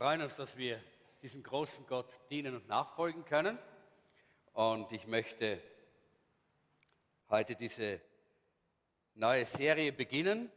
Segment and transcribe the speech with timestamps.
[0.00, 0.82] freuen uns, dass wir
[1.20, 3.58] diesem großen Gott dienen und nachfolgen können.
[4.54, 5.62] Und ich möchte
[7.28, 8.00] heute diese
[9.12, 10.50] neue Serie beginnen.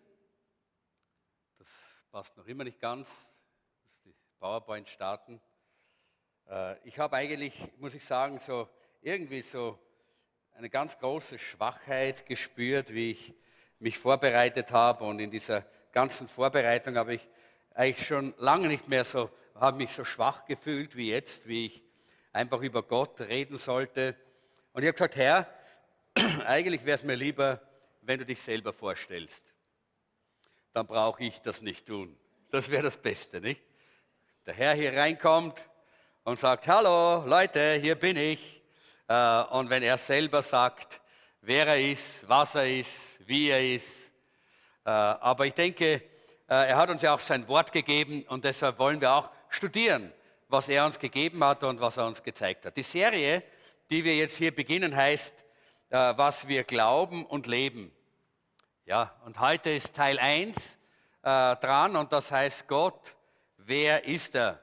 [1.57, 1.67] Das
[2.09, 3.37] passt noch immer nicht ganz.
[3.83, 5.41] Muss die PowerPoint starten.
[6.49, 8.69] Äh, ich habe eigentlich, muss ich sagen, so
[9.01, 9.77] irgendwie so
[10.53, 13.33] eine ganz große Schwachheit gespürt, wie ich
[13.79, 15.03] mich vorbereitet habe.
[15.03, 17.27] Und in dieser ganzen Vorbereitung habe ich
[17.75, 21.83] eigentlich schon lange nicht mehr so, habe mich so schwach gefühlt wie jetzt, wie ich
[22.31, 24.15] einfach über Gott reden sollte.
[24.73, 25.47] Und ich habe gesagt, Herr,
[26.45, 27.61] eigentlich wäre es mir lieber,
[28.01, 29.53] wenn du dich selber vorstellst.
[30.73, 32.17] Dann brauche ich das nicht tun.
[32.49, 33.61] Das wäre das Beste, nicht?
[34.45, 35.69] Der Herr hier reinkommt
[36.23, 38.63] und sagt, hallo Leute, hier bin ich.
[39.07, 41.01] Äh, und wenn er selber sagt,
[41.41, 44.13] wer er ist, was er ist, wie er ist.
[44.85, 46.01] Äh, aber ich denke, äh,
[46.47, 50.11] er hat uns ja auch sein Wort gegeben und deshalb wollen wir auch studieren,
[50.47, 52.77] was er uns gegeben hat und was er uns gezeigt hat.
[52.77, 53.43] Die Serie,
[53.89, 55.43] die wir jetzt hier beginnen, heißt,
[55.89, 57.91] äh, was wir glauben und leben.
[58.85, 60.77] Ja, und heute ist Teil 1
[61.21, 63.15] äh, dran und das heißt Gott,
[63.57, 64.59] wer ist er?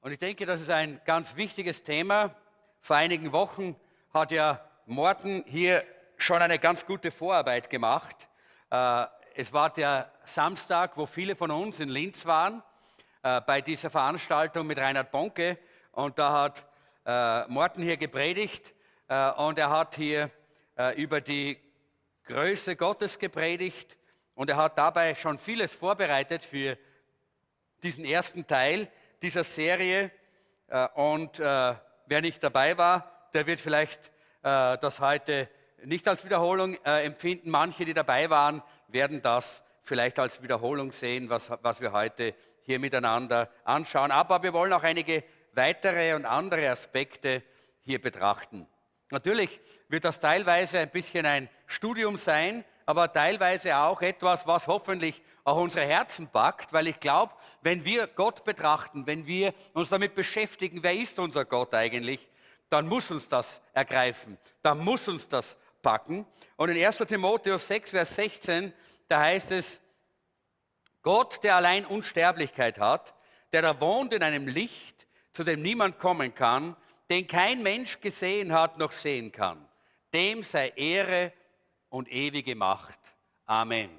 [0.00, 2.34] Und ich denke, das ist ein ganz wichtiges Thema.
[2.80, 3.76] Vor einigen Wochen
[4.12, 5.84] hat ja Morten hier
[6.16, 8.28] schon eine ganz gute Vorarbeit gemacht.
[8.70, 12.62] Äh, es war der Samstag, wo viele von uns in Linz waren,
[13.22, 15.58] äh, bei dieser Veranstaltung mit Reinhard Bonke.
[15.92, 16.66] Und da hat
[17.04, 18.74] äh, Morten hier gepredigt
[19.38, 20.30] und er hat hier
[20.94, 21.58] über die
[22.26, 23.98] Größe Gottes gepredigt
[24.36, 26.78] und er hat dabei schon vieles vorbereitet für
[27.82, 28.88] diesen ersten Teil
[29.20, 30.12] dieser Serie.
[30.94, 35.50] Und wer nicht dabei war, der wird vielleicht das heute
[35.84, 37.50] nicht als Wiederholung äh, empfinden.
[37.50, 42.78] Manche, die dabei waren, werden das vielleicht als Wiederholung sehen, was, was wir heute hier
[42.78, 44.10] miteinander anschauen.
[44.10, 47.42] Aber wir wollen auch einige weitere und andere Aspekte
[47.80, 48.66] hier betrachten.
[49.10, 55.22] Natürlich wird das teilweise ein bisschen ein Studium sein, aber teilweise auch etwas, was hoffentlich
[55.44, 60.14] auch unsere Herzen packt, weil ich glaube, wenn wir Gott betrachten, wenn wir uns damit
[60.14, 62.30] beschäftigen, wer ist unser Gott eigentlich,
[62.68, 66.26] dann muss uns das ergreifen, dann muss uns das packen.
[66.56, 68.72] Und in 1 Timotheus 6, Vers 16,
[69.08, 69.80] da heißt es,
[71.02, 73.14] Gott, der allein Unsterblichkeit hat,
[73.52, 76.76] der da wohnt in einem Licht, zu dem niemand kommen kann,
[77.08, 79.66] den kein Mensch gesehen hat noch sehen kann,
[80.12, 81.32] dem sei Ehre
[81.88, 82.98] und ewige Macht.
[83.46, 83.90] Amen.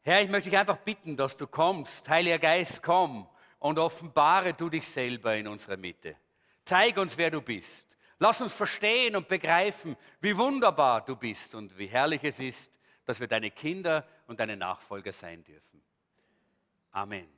[0.00, 2.08] Herr, ich möchte dich einfach bitten, dass du kommst.
[2.08, 3.28] Heiliger Geist, komm
[3.60, 6.16] und offenbare du dich selber in unserer Mitte.
[6.64, 7.96] Zeig uns, wer du bist.
[8.22, 13.18] Lass uns verstehen und begreifen, wie wunderbar du bist und wie herrlich es ist, dass
[13.18, 15.82] wir deine Kinder und deine Nachfolger sein dürfen.
[16.92, 17.28] Amen.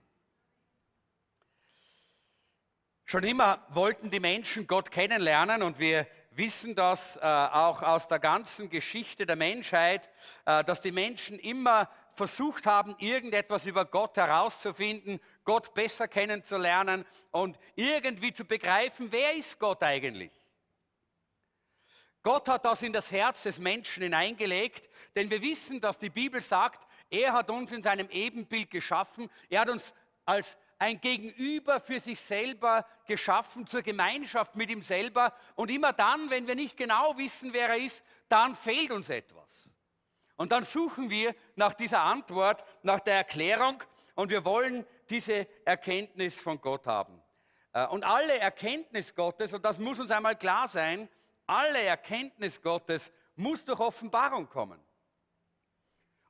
[3.06, 8.18] Schon immer wollten die Menschen Gott kennenlernen und wir wissen das äh, auch aus der
[8.18, 10.10] ganzen Geschichte der Menschheit,
[10.44, 17.58] äh, dass die Menschen immer versucht haben, irgendetwas über Gott herauszufinden, Gott besser kennenzulernen und
[17.74, 20.30] irgendwie zu begreifen, wer ist Gott eigentlich?
[22.24, 26.40] Gott hat das in das Herz des Menschen hineingelegt, denn wir wissen, dass die Bibel
[26.40, 26.80] sagt,
[27.10, 32.18] er hat uns in seinem Ebenbild geschaffen, er hat uns als ein Gegenüber für sich
[32.18, 35.34] selber geschaffen, zur Gemeinschaft mit ihm selber.
[35.54, 39.70] Und immer dann, wenn wir nicht genau wissen, wer er ist, dann fehlt uns etwas.
[40.36, 43.82] Und dann suchen wir nach dieser Antwort, nach der Erklärung
[44.14, 47.22] und wir wollen diese Erkenntnis von Gott haben.
[47.74, 51.08] Äh, und alle Erkenntnis Gottes, und das muss uns einmal klar sein,
[51.46, 54.80] alle Erkenntnis Gottes muss durch Offenbarung kommen.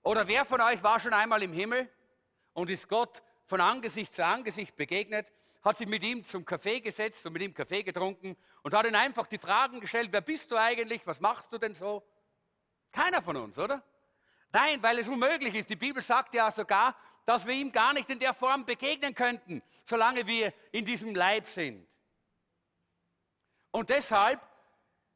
[0.02, 1.90] Oder wer von euch war schon einmal im Himmel
[2.52, 7.24] und ist Gott von Angesicht zu Angesicht begegnet, hat sich mit ihm zum Kaffee gesetzt
[7.26, 10.56] und mit ihm Kaffee getrunken und hat ihn einfach die Fragen gestellt, wer bist du
[10.56, 12.02] eigentlich, was machst du denn so?
[12.92, 13.82] Keiner von uns, oder?
[14.52, 15.70] Nein, weil es unmöglich ist.
[15.70, 16.94] Die Bibel sagt ja sogar,
[17.24, 21.46] dass wir ihm gar nicht in der Form begegnen könnten, solange wir in diesem Leib
[21.46, 21.88] sind.
[23.70, 24.40] Und deshalb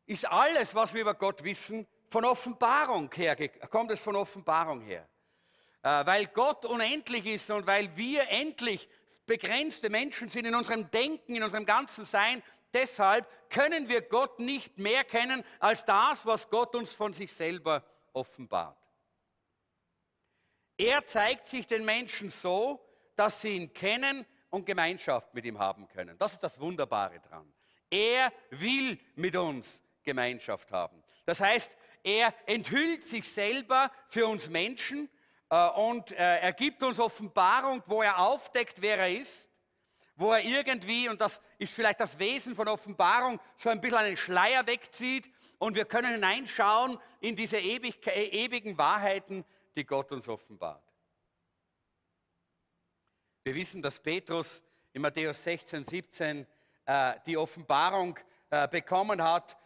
[0.08, 3.37] ist alles, was wir über Gott wissen, von Offenbarung her,
[3.69, 5.06] kommt es von Offenbarung her.
[5.82, 8.88] Äh, weil Gott unendlich ist und weil wir endlich
[9.26, 14.78] begrenzte Menschen sind in unserem Denken, in unserem ganzen Sein, deshalb können wir Gott nicht
[14.78, 17.84] mehr kennen als das, was Gott uns von sich selber
[18.14, 18.78] offenbart.
[20.78, 22.82] Er zeigt sich den Menschen so,
[23.14, 26.16] dass sie ihn kennen und Gemeinschaft mit ihm haben können.
[26.19, 27.52] Das ist das Wunderbare dran.
[27.90, 31.02] Er will mit uns Gemeinschaft haben.
[31.26, 35.08] Das heißt, er enthüllt sich selber für uns Menschen
[35.50, 39.49] Äh, und äh, er gibt uns Offenbarung, wo er aufdeckt, wer er ist,
[40.16, 44.16] wo er irgendwie, und das ist vielleicht das Wesen von Offenbarung, so ein bisschen einen
[44.16, 49.44] Schleier wegzieht und wir können hineinschauen in diese ewig, ewigen Wahrheiten,
[49.76, 50.82] die Gott uns offenbart.
[53.44, 54.62] Wir wissen, dass Petrus
[54.93, 56.46] in Matthäus 16, 17
[56.84, 58.19] äh, die Offenbarung
[58.50, 59.56] äh, bekommen hat, äh,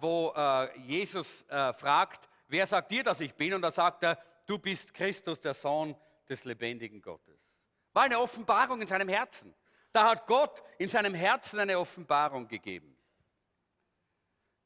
[0.00, 3.54] wo äh, Jesus äh, fragt, wer sagt dir, dass ich bin?
[3.54, 5.96] Und da sagt er, du bist Christus, der Sohn
[6.28, 7.38] des lebendigen Gottes.
[7.92, 9.54] War eine Offenbarung in seinem Herzen.
[9.92, 12.96] Da hat Gott in seinem Herzen eine Offenbarung gegeben.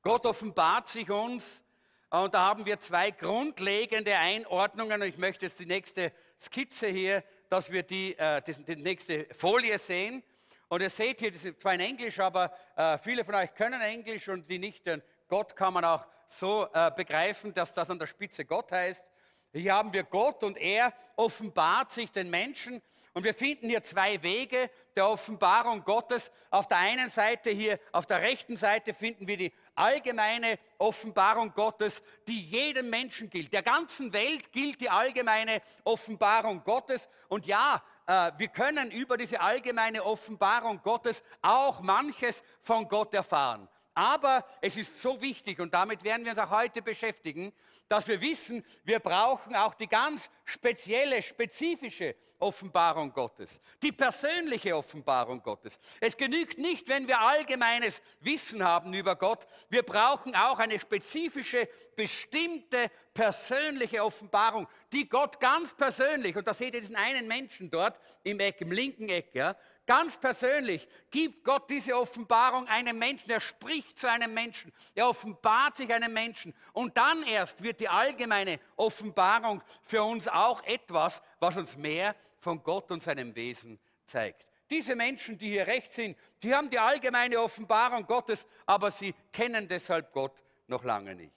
[0.02, 1.62] Gott offenbart sich uns
[2.08, 7.70] und da haben wir zwei grundlegende Einordnungen ich möchte jetzt die nächste Skizze hier, dass
[7.70, 10.22] wir die, äh, die, die nächste Folie sehen.
[10.70, 13.80] Und ihr seht hier, das ist zwar in Englisch, aber äh, viele von euch können
[13.80, 14.86] Englisch und die nicht.
[14.86, 19.04] Denn Gott kann man auch so äh, begreifen, dass das an der Spitze Gott heißt.
[19.52, 22.80] Hier haben wir Gott und er offenbart sich den Menschen.
[23.14, 26.30] Und wir finden hier zwei Wege der Offenbarung Gottes.
[26.50, 32.02] Auf der einen Seite hier, auf der rechten Seite finden wir die allgemeine Offenbarung Gottes,
[32.28, 33.52] die jedem Menschen gilt.
[33.52, 37.08] Der ganzen Welt gilt die allgemeine Offenbarung Gottes.
[37.28, 43.68] Und ja, äh, wir können über diese allgemeine Offenbarung Gottes auch manches von Gott erfahren.
[43.94, 47.52] Aber es ist so wichtig, und damit werden wir uns auch heute beschäftigen,
[47.88, 55.42] dass wir wissen, wir brauchen auch die ganz spezielle, spezifische Offenbarung Gottes, die persönliche Offenbarung
[55.42, 55.80] Gottes.
[56.00, 61.68] Es genügt nicht, wenn wir allgemeines Wissen haben über Gott, wir brauchen auch eine spezifische,
[61.96, 68.00] bestimmte, persönliche Offenbarung, die Gott ganz persönlich, und da seht ihr diesen einen Menschen dort
[68.22, 69.56] im Eck, im linken Eck, ja,
[69.90, 73.28] Ganz persönlich gibt Gott diese Offenbarung einem Menschen.
[73.28, 74.72] Er spricht zu einem Menschen.
[74.94, 76.54] Er offenbart sich einem Menschen.
[76.72, 82.62] Und dann erst wird die allgemeine Offenbarung für uns auch etwas, was uns mehr von
[82.62, 84.46] Gott und seinem Wesen zeigt.
[84.70, 89.66] Diese Menschen, die hier rechts sind, die haben die allgemeine Offenbarung Gottes, aber sie kennen
[89.66, 91.34] deshalb Gott noch lange nicht.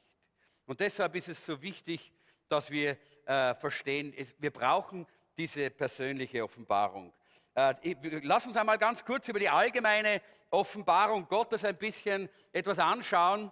[0.67, 2.13] Und deshalb ist es so wichtig,
[2.47, 7.11] dass wir äh, verstehen, es, wir brauchen diese persönliche Offenbarung.
[7.55, 7.75] Äh,
[8.23, 13.51] lass uns einmal ganz kurz über die allgemeine Offenbarung Gottes ein bisschen etwas anschauen.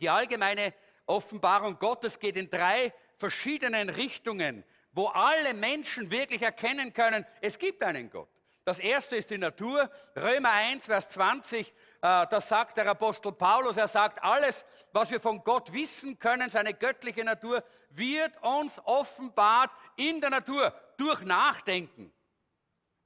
[0.00, 0.72] Die allgemeine
[1.06, 7.82] Offenbarung Gottes geht in drei verschiedenen Richtungen, wo alle Menschen wirklich erkennen können, es gibt
[7.82, 8.28] einen Gott.
[8.64, 9.90] Das erste ist die Natur.
[10.16, 11.68] Römer 1, Vers 20,
[12.02, 13.76] äh, das sagt der Apostel Paulus.
[13.76, 19.70] Er sagt, alles, was wir von Gott wissen können, seine göttliche Natur, wird uns offenbart
[19.96, 22.12] in der Natur durch Nachdenken.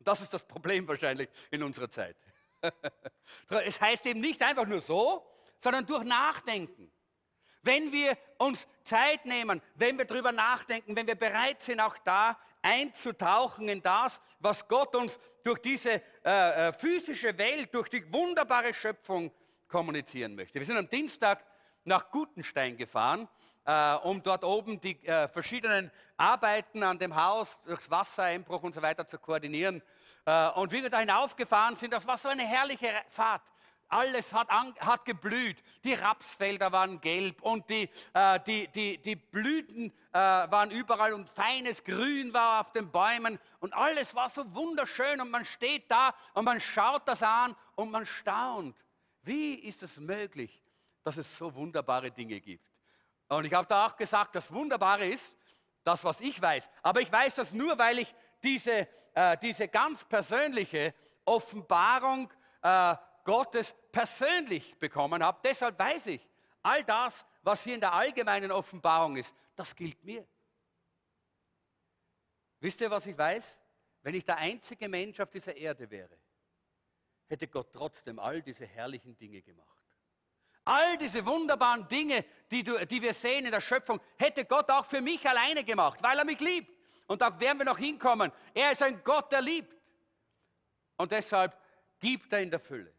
[0.04, 2.16] Das ist das Problem wahrscheinlich in unserer Zeit.
[3.64, 5.26] es heißt eben nicht einfach nur so,
[5.58, 6.90] sondern durch Nachdenken.
[7.62, 12.38] Wenn wir uns Zeit nehmen, wenn wir darüber nachdenken, wenn wir bereit sind, auch da
[12.60, 18.74] einzutauchen in das, was Gott uns durch diese äh, äh physische Welt, durch die wunderbare
[18.74, 19.32] Schöpfung
[19.68, 20.58] kommunizieren möchte.
[20.58, 21.44] Wir sind am Dienstag
[21.84, 23.28] nach Gutenstein gefahren,
[23.64, 28.82] äh, um dort oben die äh, verschiedenen Arbeiten an dem Haus durchs Wassereinbruch und so
[28.82, 29.82] weiter zu koordinieren.
[30.26, 33.42] Äh, und wie wir da hinaufgefahren sind, das war so eine herrliche Fahrt.
[33.88, 35.62] Alles hat, an, hat geblüht.
[35.84, 41.28] Die Rapsfelder waren gelb und die, äh, die, die, die Blüten äh, waren überall und
[41.28, 46.14] feines Grün war auf den Bäumen und alles war so wunderschön und man steht da
[46.32, 48.76] und man schaut das an und man staunt.
[49.22, 50.62] Wie ist es möglich,
[51.02, 52.73] dass es so wunderbare Dinge gibt?
[53.28, 55.36] Und ich habe da auch gesagt, das Wunderbare ist,
[55.82, 56.70] das, was ich weiß.
[56.82, 63.74] Aber ich weiß das nur, weil ich diese, äh, diese ganz persönliche Offenbarung äh, Gottes
[63.92, 65.40] persönlich bekommen habe.
[65.42, 66.28] Deshalb weiß ich,
[66.62, 70.26] all das, was hier in der allgemeinen Offenbarung ist, das gilt mir.
[72.60, 73.60] Wisst ihr, was ich weiß?
[74.02, 76.18] Wenn ich der einzige Mensch auf dieser Erde wäre,
[77.26, 79.83] hätte Gott trotzdem all diese herrlichen Dinge gemacht.
[80.64, 84.86] All diese wunderbaren Dinge, die, du, die wir sehen in der Schöpfung, hätte Gott auch
[84.86, 86.72] für mich alleine gemacht, weil er mich liebt.
[87.06, 88.32] Und da werden wir noch hinkommen.
[88.54, 89.76] Er ist ein Gott, der liebt.
[90.96, 91.58] Und deshalb
[92.00, 92.92] gibt er in der Fülle.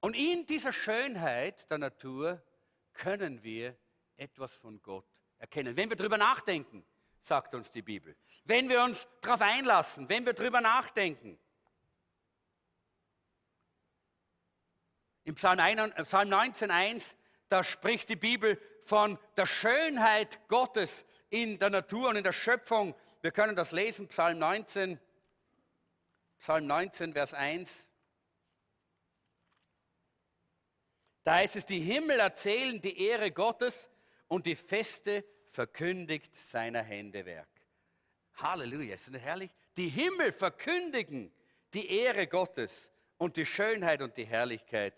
[0.00, 2.42] Und in dieser Schönheit der Natur
[2.92, 3.76] können wir
[4.16, 5.06] etwas von Gott
[5.38, 5.76] erkennen.
[5.76, 6.84] Wenn wir darüber nachdenken,
[7.20, 8.16] sagt uns die Bibel.
[8.44, 11.38] Wenn wir uns darauf einlassen, wenn wir darüber nachdenken.
[15.26, 17.16] Im Psalm, 19.1,
[17.48, 22.94] da spricht die Bibel von der Schönheit Gottes in der Natur und in der Schöpfung.
[23.22, 25.00] Wir können das lesen, Psalm 19,
[26.38, 27.88] Psalm 19, Vers 1.
[31.24, 33.90] Da heißt es, die Himmel erzählen die Ehre Gottes
[34.28, 37.48] und die Feste verkündigt seiner Hände Werk.
[38.34, 39.50] Halleluja, ist das nicht herrlich?
[39.76, 41.34] Die Himmel verkündigen
[41.74, 44.94] die Ehre Gottes und die Schönheit und die Herrlichkeit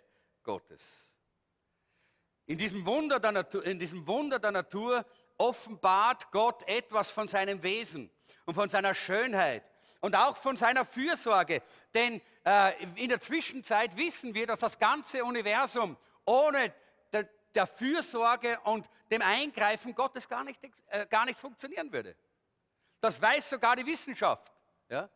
[0.49, 1.15] Gottes.
[2.47, 5.05] In diesem Wunder der Natur, in diesem Wunder der Natur
[5.37, 8.11] offenbart Gott etwas von seinem Wesen
[8.47, 9.63] und von seiner Schönheit
[10.01, 11.63] und auch von seiner Fürsorge.
[11.93, 16.73] Denn äh, in der Zwischenzeit wissen wir, dass das ganze Universum ohne
[17.13, 22.17] der, der Fürsorge und dem Eingreifen Gottes gar nicht, äh, gar nicht funktionieren würde.
[23.03, 24.51] Das weiß sogar die Wissenschaft.
[24.89, 25.11] Ja?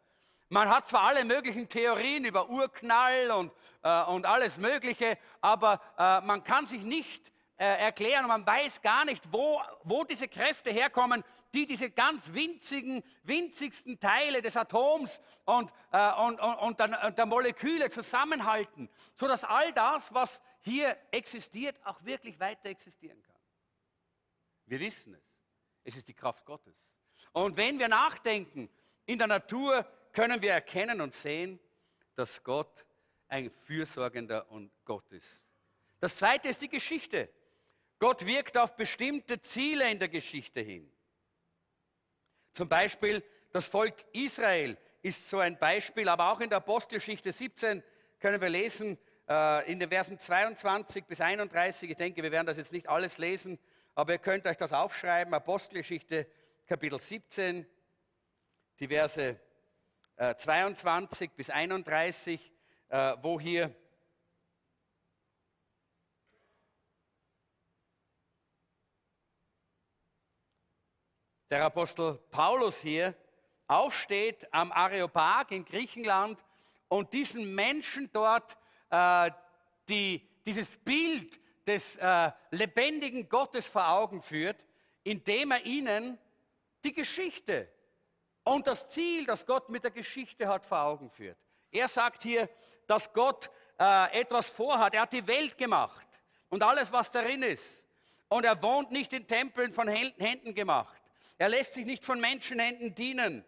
[0.52, 6.20] Man hat zwar alle möglichen Theorien über Urknall und, äh, und alles Mögliche, aber äh,
[6.20, 11.24] man kann sich nicht äh, erklären man weiß gar nicht, wo, wo diese Kräfte herkommen,
[11.54, 17.24] die diese ganz winzigen, winzigsten Teile des Atoms und, äh, und, und, und der, der
[17.24, 23.40] Moleküle zusammenhalten, sodass all das, was hier existiert, auch wirklich weiter existieren kann.
[24.66, 25.24] Wir wissen es.
[25.82, 26.76] Es ist die Kraft Gottes.
[27.32, 28.68] Und wenn wir nachdenken
[29.06, 31.58] in der Natur, können wir erkennen und sehen,
[32.14, 32.84] dass Gott
[33.28, 34.46] ein fürsorgender
[34.84, 35.42] Gott ist.
[36.00, 37.28] Das zweite ist die Geschichte.
[37.98, 40.90] Gott wirkt auf bestimmte Ziele in der Geschichte hin.
[42.52, 47.82] Zum Beispiel das Volk Israel ist so ein Beispiel, aber auch in der Apostelgeschichte 17
[48.18, 51.90] können wir lesen, äh, in den Versen 22 bis 31.
[51.90, 53.58] Ich denke, wir werden das jetzt nicht alles lesen,
[53.94, 55.32] aber ihr könnt euch das aufschreiben.
[55.34, 56.26] Apostelgeschichte
[56.66, 57.66] Kapitel 17,
[58.80, 59.38] die Verse
[60.22, 62.52] 22 äh, bis 31,
[62.90, 63.74] äh, wo hier
[71.50, 73.16] der Apostel Paulus hier
[73.66, 76.38] aufsteht am Areopag in Griechenland
[76.86, 78.56] und diesen Menschen dort
[78.90, 79.28] äh,
[79.88, 81.96] die, dieses Bild des
[82.50, 84.66] lebendigen Gottes vor Augen führt,
[85.04, 86.18] indem er ihnen
[86.82, 87.68] die Geschichte
[88.44, 91.38] und das Ziel, das Gott mit der Geschichte hat, vor Augen führt.
[91.70, 92.48] Er sagt hier,
[92.86, 94.94] dass Gott äh, etwas vorhat.
[94.94, 96.06] Er hat die Welt gemacht
[96.48, 97.86] und alles, was darin ist.
[98.28, 101.02] Und er wohnt nicht in Tempeln von Händen gemacht.
[101.38, 103.44] Er lässt sich nicht von Menschenhänden dienen,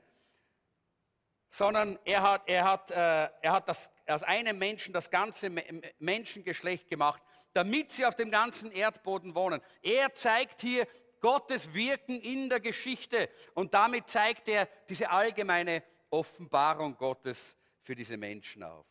[1.49, 5.51] sondern er hat, er hat, äh, er hat das, aus einem Menschen das ganze
[5.99, 7.23] Menschengeschlecht gemacht,
[7.53, 9.61] damit sie auf dem ganzen Erdboden wohnen.
[9.83, 10.87] Er zeigt hier
[11.25, 18.19] Gottes Wirken in der Geschichte und damit zeigt er diese allgemeine Offenbarung Gottes für diese
[18.19, 18.85] Menschen auf.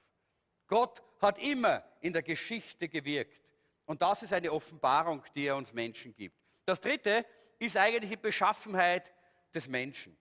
[0.66, 3.40] Gott hat immer in der Geschichte gewirkt
[3.86, 6.36] und das ist eine Offenbarung, die er uns Menschen gibt.
[6.66, 7.24] Das dritte
[7.60, 9.14] ist eigentlich die Beschaffenheit
[9.54, 10.18] des Menschen.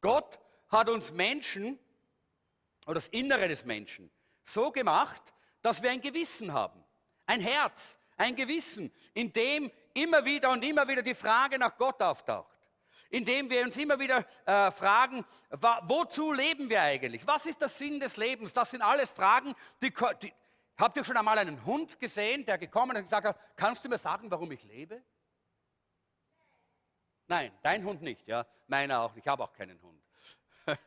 [0.00, 1.78] Gott hat uns Menschen
[2.86, 4.10] oder das Innere des Menschen
[4.42, 6.82] so gemacht, dass wir ein Gewissen haben,
[7.26, 12.00] ein Herz, ein Gewissen, in dem immer wieder und immer wieder die Frage nach Gott
[12.02, 12.48] auftaucht.
[13.10, 15.24] Indem wir uns immer wieder äh, fragen,
[15.82, 17.26] wozu leben wir eigentlich?
[17.26, 18.52] Was ist der Sinn des Lebens?
[18.52, 19.92] Das sind alles Fragen, die,
[20.22, 20.32] die
[20.80, 23.98] Habt ihr schon einmal einen Hund gesehen, der gekommen und gesagt hat, kannst du mir
[23.98, 25.02] sagen, warum ich lebe?
[27.26, 29.14] Nein, dein Hund nicht, ja, meiner auch.
[29.14, 30.02] Ich habe auch keinen Hund.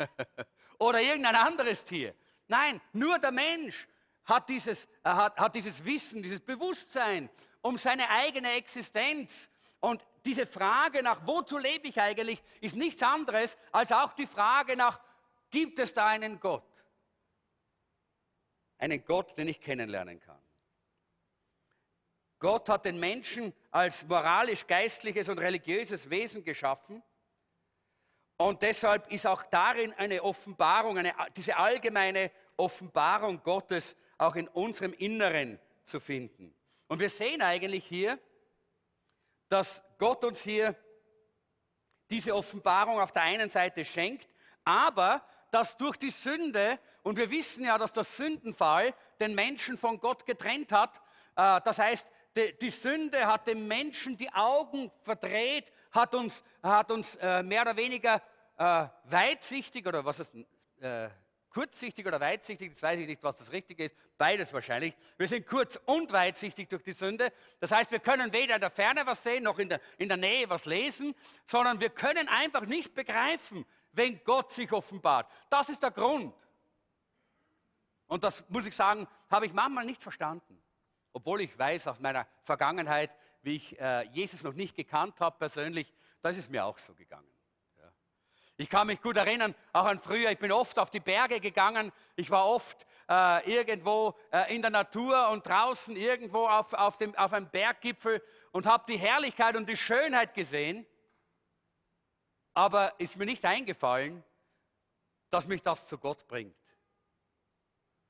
[0.79, 2.15] Oder irgendein anderes Tier.
[2.47, 3.87] Nein, nur der Mensch
[4.25, 7.29] hat dieses, hat, hat dieses Wissen, dieses Bewusstsein
[7.63, 9.49] um seine eigene Existenz.
[9.79, 14.77] Und diese Frage nach, wozu lebe ich eigentlich, ist nichts anderes als auch die Frage
[14.77, 14.99] nach,
[15.49, 16.85] gibt es da einen Gott?
[18.77, 20.39] Einen Gott, den ich kennenlernen kann.
[22.39, 27.01] Gott hat den Menschen als moralisch, geistliches und religiöses Wesen geschaffen.
[28.35, 34.91] Und deshalb ist auch darin eine Offenbarung, eine, diese allgemeine Offenbarung Gottes auch in unserem
[34.93, 36.53] Inneren zu finden.
[36.87, 38.19] Und wir sehen eigentlich hier,
[39.49, 40.75] dass Gott uns hier
[42.09, 44.29] diese Offenbarung auf der einen Seite schenkt,
[44.63, 49.99] aber dass durch die Sünde, und wir wissen ja, dass der Sündenfall den Menschen von
[49.99, 50.97] Gott getrennt hat,
[51.35, 57.15] äh, das heißt, die, Sünde hat dem Menschen die Augen verdreht, hat uns, hat uns
[57.17, 58.21] äh, mehr oder weniger
[58.57, 60.33] äh, weitsichtig, oder was ist,
[61.53, 64.95] kurzsichtig oder weitsichtig, jetzt weiß ich nicht, was das Richtige ist, beides wahrscheinlich.
[65.17, 67.31] Wir sind kurz- und weitsichtig durch die Sünde.
[67.59, 70.17] Das heißt, wir können weder in der Ferne was sehen, noch in der, in der
[70.17, 75.31] Nähe was lesen, sondern wir können einfach nicht begreifen, wenn Gott sich offenbart.
[75.49, 76.33] Das ist der Grund.
[78.07, 80.61] Und das muss ich sagen, habe ich manchmal nicht verstanden.
[81.13, 85.93] Obwohl ich weiß aus meiner Vergangenheit, wie ich äh, Jesus noch nicht gekannt habe persönlich,
[86.21, 87.32] da ist es mir auch so gegangen.
[88.63, 91.91] Ich kann mich gut erinnern, auch an früher, ich bin oft auf die Berge gegangen,
[92.15, 97.13] ich war oft äh, irgendwo äh, in der Natur und draußen irgendwo auf, auf, dem,
[97.15, 100.85] auf einem Berggipfel und habe die Herrlichkeit und die Schönheit gesehen.
[102.53, 104.23] Aber ist mir nicht eingefallen,
[105.29, 106.55] dass mich das zu Gott bringt.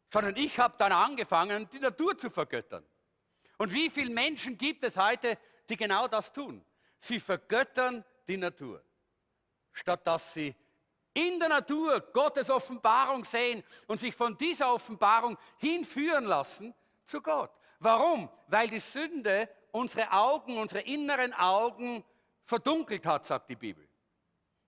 [0.08, 2.86] Sondern ich habe dann angefangen, die Natur zu vergöttern.
[3.58, 5.36] Und wie viele Menschen gibt es heute,
[5.68, 6.64] die genau das tun?
[7.00, 8.84] Sie vergöttern die Natur,
[9.74, 10.56] statt dass sie
[11.14, 16.74] in der Natur Gottes Offenbarung sehen und sich von dieser Offenbarung hinführen lassen
[17.06, 17.52] zu Gott.
[17.80, 18.30] Warum?
[18.48, 22.04] Weil die Sünde unsere Augen, unsere inneren Augen
[22.46, 23.88] verdunkelt hat, sagt die Bibel.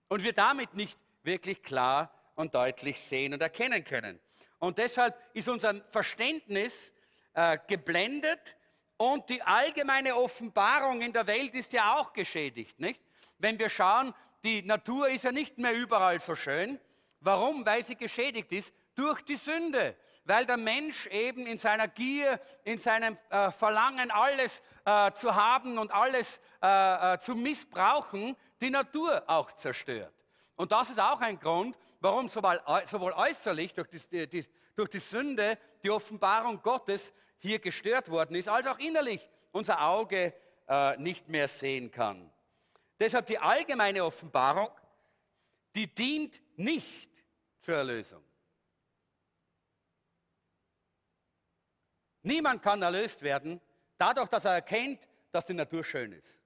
[0.08, 4.20] Und wir damit nicht wirklich klar und deutlich sehen und erkennen können.
[4.58, 6.94] Und deshalb ist unser Verständnis
[7.34, 8.56] äh, geblendet
[8.96, 13.02] und die allgemeine Offenbarung in der Welt ist ja auch geschädigt, nicht?
[13.38, 14.14] Wenn wir schauen,
[14.44, 16.78] die Natur ist ja nicht mehr überall so schön.
[17.20, 17.64] Warum?
[17.66, 19.96] Weil sie geschädigt ist durch die Sünde.
[20.24, 25.78] Weil der Mensch eben in seiner Gier, in seinem äh, Verlangen, alles äh, zu haben
[25.78, 30.12] und alles äh, äh zu missbrauchen, die Natur auch zerstört.
[30.56, 34.98] Und das ist auch ein Grund, warum sowohl, sowohl äußerlich durch die, die, durch die
[34.98, 40.32] Sünde die Offenbarung Gottes hier gestört worden ist, als auch innerlich unser Auge
[40.68, 42.30] äh, nicht mehr sehen kann.
[42.98, 44.70] Deshalb die allgemeine Offenbarung,
[45.74, 47.10] die dient nicht
[47.60, 48.24] zur Erlösung.
[52.22, 53.60] Niemand kann erlöst werden,
[53.98, 56.40] dadurch, dass er erkennt, dass die Natur schön ist.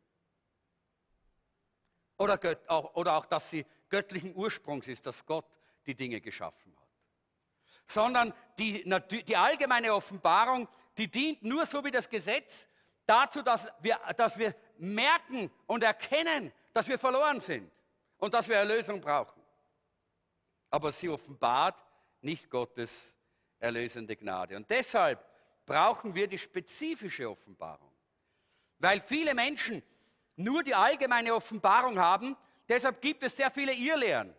[2.18, 5.46] Oder, auch, oder auch, dass sie göttlichen Ursprungs ist, dass Gott
[5.86, 6.88] die Dinge geschaffen hat.
[7.86, 8.84] Sondern die,
[9.24, 12.68] die allgemeine Offenbarung, die dient nur so wie das Gesetz
[13.06, 17.70] dazu, dass wir, dass wir merken und erkennen, dass wir verloren sind
[18.18, 19.40] und dass wir Erlösung brauchen.
[20.70, 21.84] Aber sie offenbart
[22.20, 23.16] nicht Gottes
[23.58, 24.56] erlösende Gnade.
[24.56, 25.24] Und deshalb
[25.66, 27.90] brauchen wir die spezifische Offenbarung.
[28.78, 29.82] Weil viele Menschen
[30.36, 32.36] nur die allgemeine Offenbarung haben,
[32.68, 34.34] deshalb gibt es sehr viele Irrlehren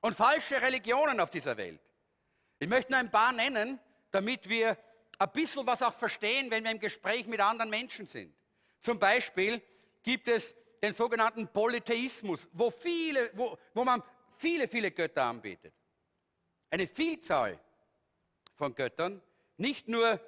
[0.00, 1.80] und falsche Religionen auf dieser Welt.
[2.58, 3.78] Ich möchte nur ein paar nennen,
[4.10, 4.78] damit wir
[5.18, 8.34] ein bisschen was auch verstehen, wenn wir im Gespräch mit anderen Menschen sind.
[8.84, 9.62] Zum Beispiel
[10.02, 14.02] gibt es den sogenannten Polytheismus, wo, viele, wo, wo man
[14.36, 15.72] viele, viele Götter anbetet.
[16.68, 17.58] Eine Vielzahl
[18.56, 19.22] von Göttern,
[19.56, 20.20] nicht nur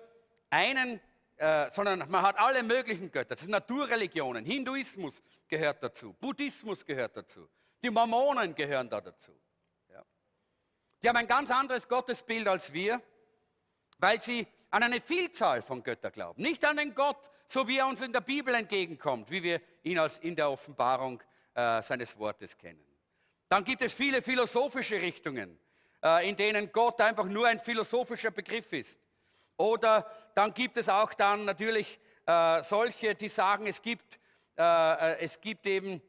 [0.49, 1.03] einen,
[1.37, 3.35] äh, sondern man hat alle möglichen Götter.
[3.35, 4.47] Das sind Naturreligionen.
[4.47, 7.51] Hinduismus gehört dazu, Buddhismus gehört dazu,
[7.83, 9.39] die Mormonen gehören da dazu.
[9.91, 10.03] Ja.
[11.03, 13.03] Die haben ein ganz anderes Gottesbild als wir,
[13.99, 16.41] weil sie an eine Vielzahl von Göttern glauben.
[16.41, 19.99] Nicht an den Gott, so wie er uns in der Bibel entgegenkommt, wie wir ihn
[19.99, 21.23] als in der Offenbarung
[21.55, 22.85] äh, seines Wortes kennen.
[23.49, 25.59] Dann gibt es viele philosophische Richtungen,
[26.03, 29.01] äh, in denen Gott einfach nur ein philosophischer Begriff ist.
[29.57, 34.19] Oder dann gibt es auch dann natürlich äh, solche, die sagen, es gibt,
[34.57, 36.03] äh, äh, es gibt eben,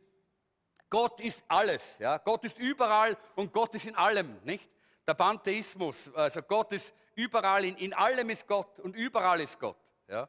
[0.89, 1.99] Gott ist alles.
[1.99, 2.17] Ja?
[2.17, 4.39] Gott ist überall und Gott ist in allem.
[4.43, 4.69] Nicht?
[5.07, 9.77] Der Pantheismus, also Gott ist überall, in, in allem ist Gott und überall ist Gott.
[10.07, 10.27] Ja?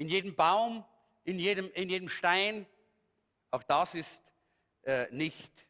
[0.00, 0.82] In jedem Baum,
[1.24, 2.64] in jedem, in jedem Stein.
[3.50, 4.32] Auch das ist
[4.82, 5.66] äh, nicht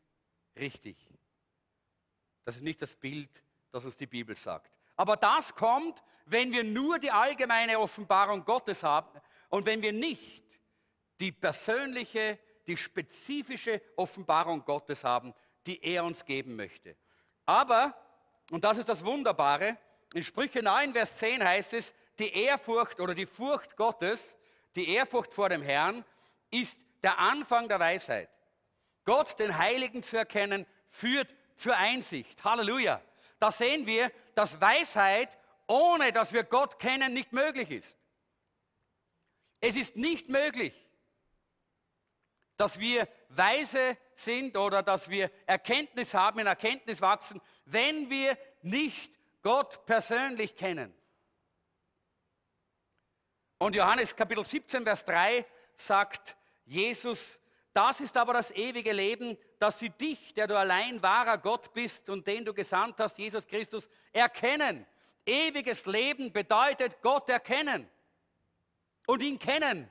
[0.56, 0.96] richtig.
[2.44, 4.70] Das ist nicht das Bild, das uns die Bibel sagt.
[4.94, 10.44] Aber das kommt, wenn wir nur die allgemeine Offenbarung Gottes haben und wenn wir nicht
[11.18, 12.38] die persönliche,
[12.68, 15.34] die spezifische Offenbarung Gottes haben,
[15.66, 16.96] die er uns geben möchte.
[17.46, 18.00] Aber,
[18.52, 19.76] und das ist das Wunderbare,
[20.14, 24.37] in Sprüche 9, Vers 10 heißt es, die Ehrfurcht oder die Furcht Gottes,
[24.76, 26.04] die Ehrfurcht vor dem Herrn,
[26.50, 28.28] ist der Anfang der Weisheit.
[29.04, 32.44] Gott, den Heiligen zu erkennen, führt zur Einsicht.
[32.44, 33.00] Halleluja.
[33.38, 37.96] Da sehen wir, dass Weisheit, ohne dass wir Gott kennen, nicht möglich ist.
[39.61, 40.74] Es ist nicht möglich,
[42.56, 49.18] dass wir weise sind oder dass wir Erkenntnis haben, in Erkenntnis wachsen, wenn wir nicht
[49.42, 50.94] Gott persönlich kennen.
[53.60, 55.44] Und Johannes Kapitel 17, Vers 3
[55.76, 57.38] sagt Jesus,
[57.74, 62.08] das ist aber das ewige Leben, dass sie dich, der du allein wahrer Gott bist
[62.08, 64.86] und den du gesandt hast, Jesus Christus, erkennen.
[65.26, 67.86] Ewiges Leben bedeutet Gott erkennen
[69.06, 69.90] und ihn kennen.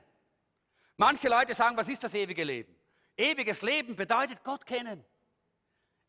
[0.96, 2.74] Manche Leute sagen, was ist das ewige Leben?
[3.16, 5.04] Ewiges Leben bedeutet Gott kennen.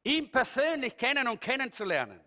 [0.01, 2.21] Ihn persönlich kennen und kennenzulernen.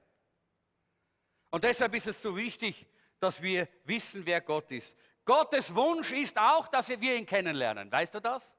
[1.51, 2.87] Und deshalb ist es so wichtig,
[3.19, 4.97] dass wir wissen, wer Gott ist.
[5.25, 7.91] Gottes Wunsch ist auch, dass wir ihn kennenlernen.
[7.91, 8.59] Weißt du das?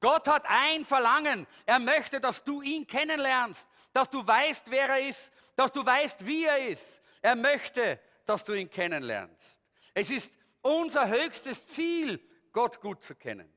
[0.00, 1.46] Gott hat ein Verlangen.
[1.66, 6.26] Er möchte, dass du ihn kennenlernst, dass du weißt, wer er ist, dass du weißt,
[6.26, 7.02] wie er ist.
[7.20, 9.60] Er möchte, dass du ihn kennenlernst.
[9.92, 12.20] Es ist unser höchstes Ziel,
[12.52, 13.52] Gott gut zu kennen.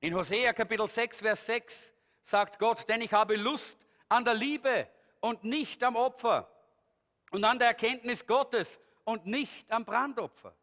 [0.00, 4.88] In Hosea Kapitel 6, Vers 6 sagt Gott, denn ich habe Lust an der Liebe
[5.20, 6.50] und nicht am Opfer
[7.30, 10.54] und an der Erkenntnis Gottes und nicht am Brandopfer.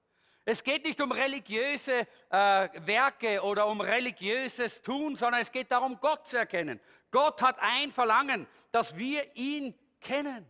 [0.45, 5.97] Es geht nicht um religiöse äh, Werke oder um religiöses Tun, sondern es geht darum,
[6.01, 6.81] Gott zu erkennen.
[7.11, 10.45] Gott hat ein Verlangen, dass wir ihn kennen.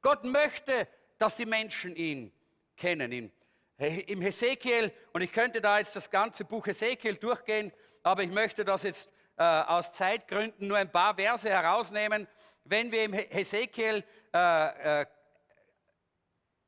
[0.00, 2.32] Gott möchte, dass die Menschen ihn
[2.76, 3.12] kennen.
[3.12, 3.32] Im,
[3.78, 7.70] Im Hesekiel, und ich könnte da jetzt das ganze Buch Hesekiel durchgehen,
[8.02, 12.26] aber ich möchte das jetzt äh, aus Zeitgründen nur ein paar Verse herausnehmen.
[12.64, 15.06] Wenn wir im Hesekiel äh, äh,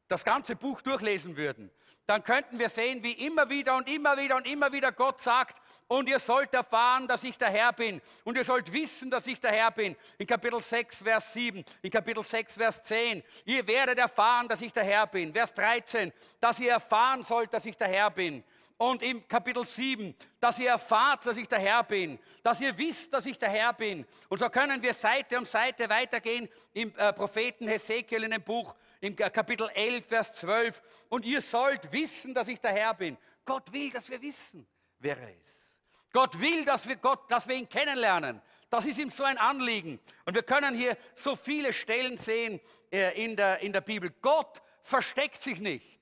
[0.09, 1.71] das ganze Buch durchlesen würden,
[2.07, 5.61] dann könnten wir sehen, wie immer wieder und immer wieder und immer wieder Gott sagt,
[5.89, 8.01] und ihr sollt erfahren, dass ich der Herr bin.
[8.23, 9.97] Und ihr sollt wissen, dass ich der Herr bin.
[10.19, 13.25] In Kapitel 6, Vers 7, in Kapitel 6, Vers 10.
[13.45, 15.33] Ihr werdet erfahren, dass ich der Herr bin.
[15.33, 18.45] Vers 13, dass ihr erfahren sollt, dass ich der Herr bin.
[18.79, 23.13] Und im Kapitel 7, dass ihr erfahrt, dass ich der Herr bin, dass ihr wisst,
[23.15, 24.07] dass ich der Herr bin.
[24.29, 28.75] Und so können wir Seite um Seite weitergehen im äh, Propheten Hesekiel in dem Buch,
[29.07, 30.83] im Kapitel 11, Vers 12.
[31.09, 33.17] Und ihr sollt wissen, dass ich der Herr bin.
[33.45, 34.67] Gott will, dass wir wissen,
[34.99, 35.77] wer er ist.
[36.13, 38.41] Gott will, dass wir, Gott, dass wir ihn kennenlernen.
[38.71, 40.01] Das ist ihm so ein Anliegen.
[40.25, 44.13] Und wir können hier so viele Stellen sehen äh, in, der, in der Bibel.
[44.21, 46.01] Gott versteckt sich nicht.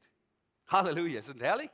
[0.68, 1.70] Halleluja, ist das herrlich?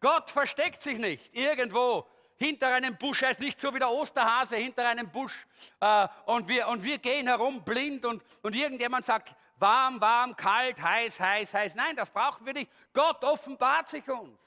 [0.00, 3.22] Gott versteckt sich nicht irgendwo hinter einem Busch.
[3.22, 5.46] Er ist nicht so wie der Osterhase hinter einem Busch.
[5.80, 10.80] Äh, und, wir, und wir gehen herum blind und, und irgendjemand sagt, warm, warm, kalt,
[10.80, 11.74] heiß, heiß, heiß.
[11.74, 12.70] Nein, das brauchen wir nicht.
[12.92, 14.40] Gott offenbart sich uns.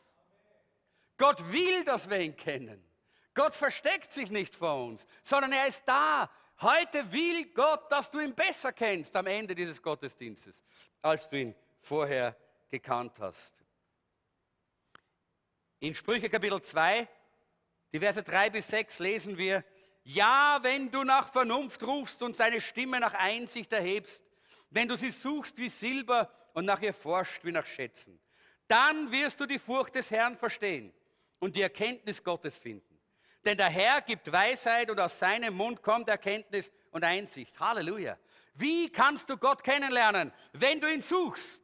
[1.18, 2.84] Gott will, dass wir ihn kennen.
[3.34, 6.30] Gott versteckt sich nicht vor uns, sondern er ist da.
[6.62, 10.64] Heute will Gott, dass du ihn besser kennst am Ende dieses Gottesdienstes,
[11.02, 12.36] als du ihn vorher
[12.70, 13.64] gekannt hast.
[15.80, 17.08] In Sprüche Kapitel 2,
[17.92, 19.64] die Verse 3 bis 6 lesen wir,
[20.04, 24.24] ja, wenn du nach Vernunft rufst und seine Stimme nach Einsicht erhebst,
[24.74, 28.20] wenn du sie suchst wie Silber und nach ihr forscht wie nach Schätzen,
[28.68, 30.92] dann wirst du die Furcht des Herrn verstehen
[31.38, 33.00] und die Erkenntnis Gottes finden.
[33.46, 37.60] Denn der Herr gibt Weisheit und aus seinem Mund kommt Erkenntnis und Einsicht.
[37.60, 38.18] Halleluja.
[38.56, 40.34] Wie kannst du Gott kennenlernen?
[40.54, 41.62] Wenn du ihn suchst,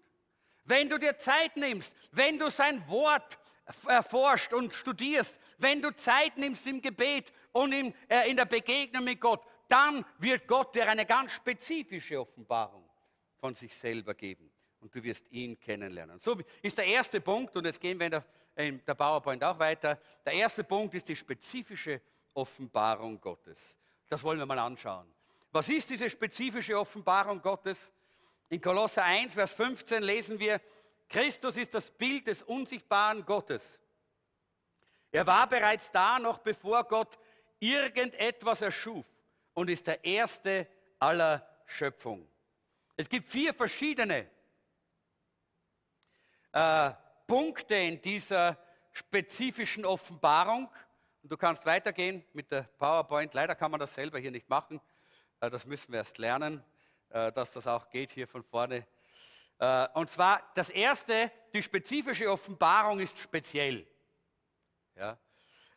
[0.65, 3.39] wenn du dir Zeit nimmst, wenn du sein Wort
[3.87, 9.03] erforscht und studierst, wenn du Zeit nimmst im Gebet und in, äh, in der Begegnung
[9.03, 12.78] mit Gott, dann wird Gott dir eine ganz spezifische Offenbarung
[13.39, 16.19] von sich selber geben und du wirst ihn kennenlernen.
[16.19, 18.25] So ist der erste Punkt und jetzt gehen wir in der,
[18.55, 19.99] in der PowerPoint auch weiter.
[20.25, 22.01] Der erste Punkt ist die spezifische
[22.33, 23.77] Offenbarung Gottes.
[24.07, 25.11] Das wollen wir mal anschauen.
[25.51, 27.91] Was ist diese spezifische Offenbarung Gottes?
[28.49, 30.61] In Kolosser 1, Vers 15 lesen wir,
[31.07, 33.79] Christus ist das Bild des unsichtbaren Gottes.
[35.11, 37.17] Er war bereits da, noch bevor Gott
[37.59, 39.05] irgendetwas erschuf
[39.53, 40.67] und ist der Erste
[40.99, 42.27] aller Schöpfung.
[42.99, 44.29] Es gibt vier verschiedene
[46.51, 46.91] äh,
[47.27, 48.57] Punkte in dieser
[48.91, 50.69] spezifischen Offenbarung.
[51.23, 53.33] Und du kannst weitergehen mit der PowerPoint.
[53.33, 54.81] Leider kann man das selber hier nicht machen.
[55.39, 56.61] Äh, das müssen wir erst lernen,
[57.07, 58.85] äh, dass das auch geht hier von vorne
[59.59, 63.87] äh, und zwar das erste, die spezifische Offenbarung ist speziell.
[64.97, 65.17] Ja?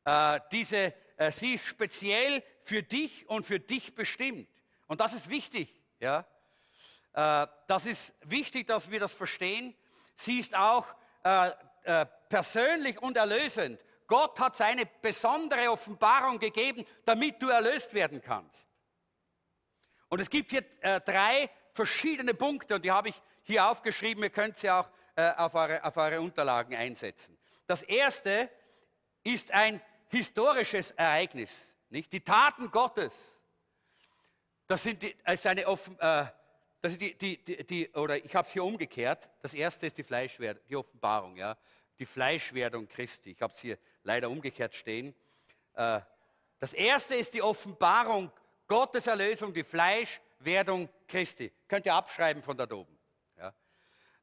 [0.04, 4.48] Äh, diese, äh, sie ist speziell für dich und für dich bestimmt.
[4.88, 5.80] Und das ist wichtig.
[6.00, 6.26] Ja?
[7.12, 9.75] Das ist wichtig, dass wir das verstehen.
[10.14, 10.87] Sie ist auch
[12.29, 13.85] persönlich und erlösend.
[14.07, 18.68] Gott hat seine besondere Offenbarung gegeben, damit du erlöst werden kannst.
[20.09, 20.62] Und es gibt hier
[21.01, 25.55] drei verschiedene Punkte und die habe ich hier aufgeschrieben, ihr könnt sie auch äh, auf,
[25.55, 27.38] eure, auf eure Unterlagen einsetzen.
[27.66, 28.51] Das erste
[29.22, 32.12] ist ein historisches Ereignis, nicht?
[32.12, 33.42] Die Taten Gottes.
[34.66, 36.27] Das sind die, ist eine offen, äh,
[36.82, 39.30] das ist die, die, die, die, oder ich habe es hier umgekehrt.
[39.40, 41.56] Das erste ist die Fleischwerdung, die Offenbarung, ja,
[41.98, 43.30] die Fleischwerdung Christi.
[43.30, 45.14] Ich habe es hier leider umgekehrt stehen.
[45.74, 46.00] Äh,
[46.58, 48.30] das erste ist die Offenbarung
[48.66, 51.50] Gottes Erlösung, die Fleischwerdung Christi.
[51.66, 52.98] Könnt ihr abschreiben von da oben.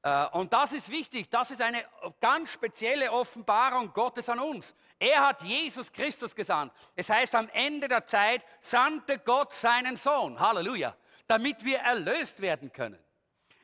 [0.01, 1.83] Äh, und das ist wichtig, das ist eine
[2.19, 4.75] ganz spezielle Offenbarung Gottes an uns.
[4.97, 6.73] Er hat Jesus Christus gesandt.
[6.95, 10.95] Es heißt, am Ende der Zeit sandte Gott seinen Sohn, Halleluja,
[11.29, 12.99] damit wir erlöst werden können.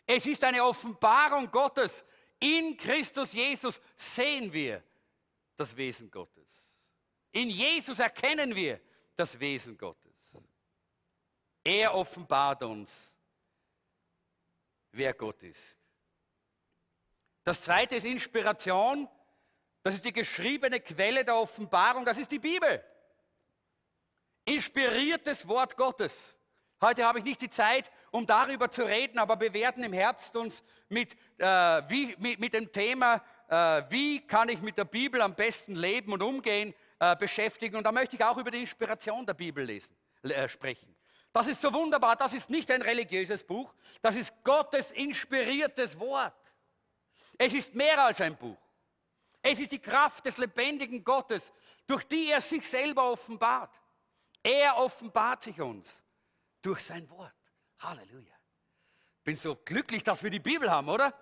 [0.05, 2.05] Es ist eine Offenbarung Gottes.
[2.39, 4.83] In Christus Jesus sehen wir
[5.57, 6.67] das Wesen Gottes.
[7.31, 8.79] In Jesus erkennen wir
[9.15, 10.37] das Wesen Gottes.
[11.63, 13.15] Er offenbart uns
[14.91, 15.79] wer Gott ist.
[17.43, 19.09] Das zweite ist Inspiration.
[19.81, 22.05] Das ist die geschriebene Quelle der Offenbarung.
[22.05, 22.83] Das ist die Bibel.
[24.45, 26.35] Inspiriertes Wort Gottes.
[26.85, 30.35] Heute habe ich nicht die Zeit, um darüber zu reden, aber wir werden im Herbst
[30.35, 31.47] uns mit, äh,
[31.89, 36.13] wie, mit, mit dem Thema, äh, wie kann ich mit der Bibel am besten leben
[36.13, 37.75] und umgehen, äh, beschäftigen.
[37.75, 40.95] Und da möchte ich auch über die Inspiration der Bibel lesen, äh, sprechen.
[41.33, 42.15] Das ist so wunderbar.
[42.17, 43.73] Das ist nicht ein religiöses Buch.
[44.03, 46.53] Das ist Gottes inspiriertes Wort.
[47.35, 48.61] Es ist mehr als ein Buch.
[49.41, 51.51] Es ist die Kraft des lebendigen Gottes,
[51.87, 53.73] durch die er sich selber offenbart.
[54.43, 56.04] Er offenbart sich uns
[56.65, 57.33] durch sein Wort.
[57.79, 58.33] Halleluja.
[59.23, 61.13] Bin so glücklich, dass wir die Bibel haben, oder?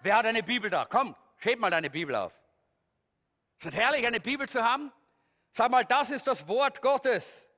[0.00, 0.84] Wer hat eine Bibel da?
[0.84, 2.32] Komm, schäb mal deine Bibel auf.
[3.58, 4.92] Ist es herrlich, eine Bibel zu haben?
[5.52, 7.48] Sag mal, das ist das Wort Gottes,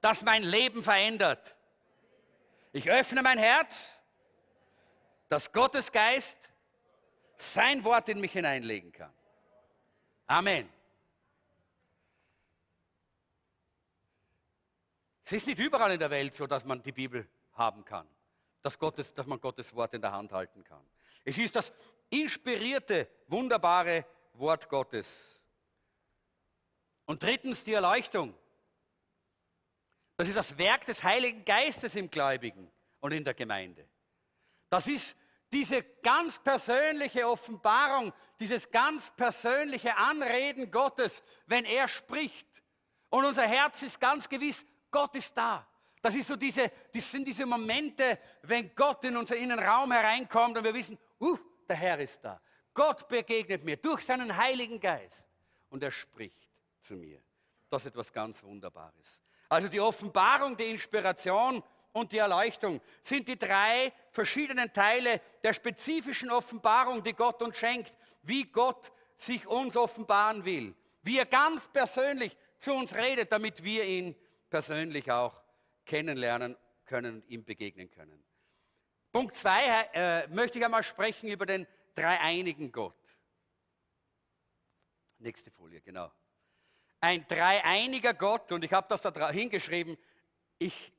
[0.00, 1.56] das mein Leben verändert.
[2.72, 4.02] Ich öffne mein Herz,
[5.28, 6.50] dass Gottes Geist
[7.36, 9.12] sein Wort in mich hineinlegen kann.
[10.26, 10.79] Amen.
[15.30, 18.04] Es ist nicht überall in der Welt so, dass man die Bibel haben kann,
[18.62, 20.84] dass, Gottes, dass man Gottes Wort in der Hand halten kann.
[21.24, 21.72] Es ist das
[22.08, 25.40] inspirierte, wunderbare Wort Gottes.
[27.04, 28.34] Und drittens die Erleuchtung.
[30.16, 33.88] Das ist das Werk des Heiligen Geistes im Gläubigen und in der Gemeinde.
[34.68, 35.16] Das ist
[35.52, 42.48] diese ganz persönliche Offenbarung, dieses ganz persönliche Anreden Gottes, wenn er spricht.
[43.10, 45.66] Und unser Herz ist ganz gewiss, Gott ist da.
[46.02, 50.64] Das, ist so diese, das sind diese Momente, wenn Gott in unseren Innenraum hereinkommt und
[50.64, 51.36] wir wissen, uh,
[51.68, 52.40] der Herr ist da.
[52.72, 55.28] Gott begegnet mir durch seinen Heiligen Geist
[55.68, 56.50] und er spricht
[56.80, 57.20] zu mir.
[57.68, 59.22] Das ist etwas ganz Wunderbares.
[59.48, 66.30] Also die Offenbarung, die Inspiration und die Erleuchtung sind die drei verschiedenen Teile der spezifischen
[66.30, 72.36] Offenbarung, die Gott uns schenkt, wie Gott sich uns offenbaren will, wie er ganz persönlich
[72.58, 74.14] zu uns redet, damit wir ihn
[74.50, 75.40] persönlich auch
[75.86, 78.22] kennenlernen können und ihm begegnen können.
[79.12, 82.94] Punkt zwei äh, möchte ich einmal sprechen über den dreieinigen Gott.
[85.18, 86.10] Nächste Folie, genau.
[87.00, 89.96] Ein dreieiniger Gott, und ich habe das da hingeschrieben,
[90.58, 90.92] ich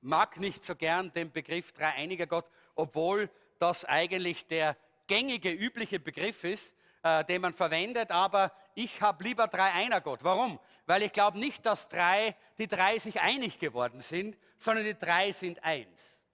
[0.00, 6.44] mag nicht so gern den Begriff dreieiniger Gott, obwohl das eigentlich der gängige, übliche Begriff
[6.44, 10.20] ist, äh, den man verwendet, aber ich habe lieber Dreieiner Gott.
[10.22, 10.58] Warum?
[10.86, 15.30] Weil ich glaube nicht, dass drei, die drei sich einig geworden sind, sondern die drei
[15.30, 16.24] sind eins.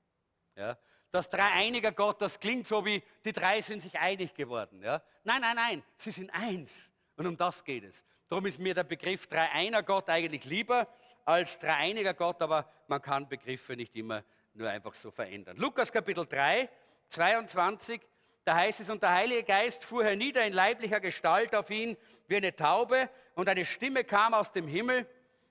[0.56, 0.78] Ja?
[1.10, 4.80] Das dreieiniger Gott, das klingt so wie, die drei sind sich einig geworden.
[4.82, 5.02] Ja?
[5.24, 6.92] Nein, nein, nein, sie sind eins.
[7.16, 8.04] Und um das geht es.
[8.28, 10.86] Darum ist mir der Begriff Dreieiner Gott eigentlich lieber
[11.24, 14.22] als dreieiniger Gott, aber man kann Begriffe nicht immer
[14.54, 15.56] nur einfach so verändern.
[15.56, 16.68] Lukas Kapitel 3,
[17.08, 18.00] 22,
[18.44, 22.36] da heißt es, und der Heilige Geist fuhr hernieder in leiblicher Gestalt auf ihn wie
[22.36, 25.06] eine Taube, und eine Stimme kam aus dem Himmel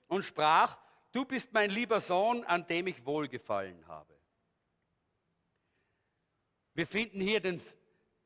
[0.08, 0.78] und sprach,
[1.12, 4.14] du bist mein lieber Sohn, an dem ich wohlgefallen habe.
[6.74, 7.60] Wir finden hier den,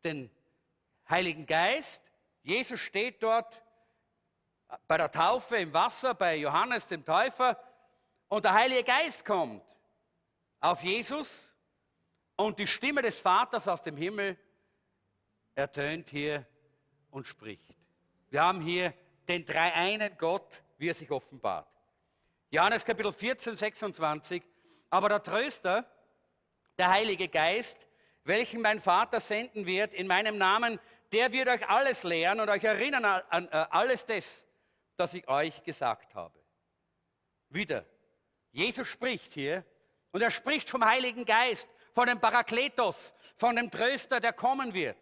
[0.05, 0.31] den
[1.09, 2.03] Heiligen Geist.
[2.42, 3.62] Jesus steht dort
[4.87, 7.59] bei der Taufe im Wasser, bei Johannes dem Täufer,
[8.29, 9.62] und der Heilige Geist kommt
[10.61, 11.55] auf Jesus
[12.37, 14.37] und die Stimme des Vaters aus dem Himmel
[15.55, 16.47] ertönt hier
[17.11, 17.75] und spricht.
[18.31, 18.93] Wir haben hier
[19.29, 21.69] den dreieinen Gott, wie er sich offenbart.
[22.51, 24.43] Johannes Kapitel 14, 26.
[24.90, 25.85] Aber der Tröster,
[26.79, 27.87] der Heilige Geist,
[28.25, 30.79] welchen mein Vater senden wird in meinem Namen,
[31.12, 34.47] der wird euch alles lehren und euch erinnern an, äh, alles das,
[34.97, 36.38] das ich euch gesagt habe.
[37.49, 37.85] Wieder,
[38.51, 39.64] Jesus spricht hier
[40.12, 44.97] und er spricht vom Heiligen Geist, von dem Parakletos, von dem Tröster, der kommen wird,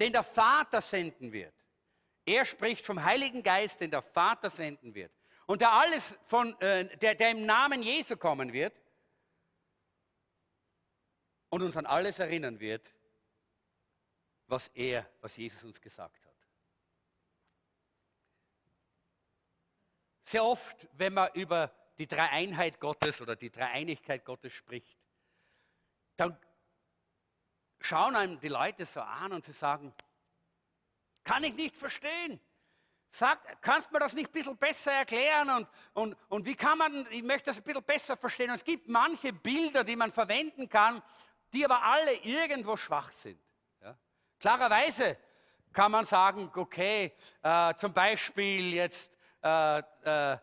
[0.00, 1.54] den der Vater senden wird.
[2.24, 5.12] Er spricht vom Heiligen Geist, den der Vater senden wird.
[5.46, 8.80] Und der alles von, äh, der, der im Namen Jesu kommen wird
[11.50, 12.94] und uns an alles erinnern wird,
[14.46, 16.30] was er, was Jesus uns gesagt hat.
[20.22, 24.96] Sehr oft, wenn man über die Dreieinheit Gottes oder die Dreieinigkeit Gottes spricht,
[26.16, 26.38] dann
[27.80, 29.92] schauen einem die Leute so an und sie sagen,
[31.24, 32.40] kann ich nicht verstehen.
[33.12, 36.78] Sag, kannst du mir das nicht ein bisschen besser erklären und, und, und wie kann
[36.78, 38.50] man, ich möchte das ein bisschen besser verstehen.
[38.50, 41.02] Und es gibt manche Bilder, die man verwenden kann,
[41.52, 43.40] die aber alle irgendwo schwach sind.
[43.82, 43.96] Ja?
[44.38, 45.16] Klarerweise
[45.72, 47.12] kann man sagen, okay,
[47.42, 49.12] äh, zum Beispiel jetzt,
[49.42, 50.38] äh, äh,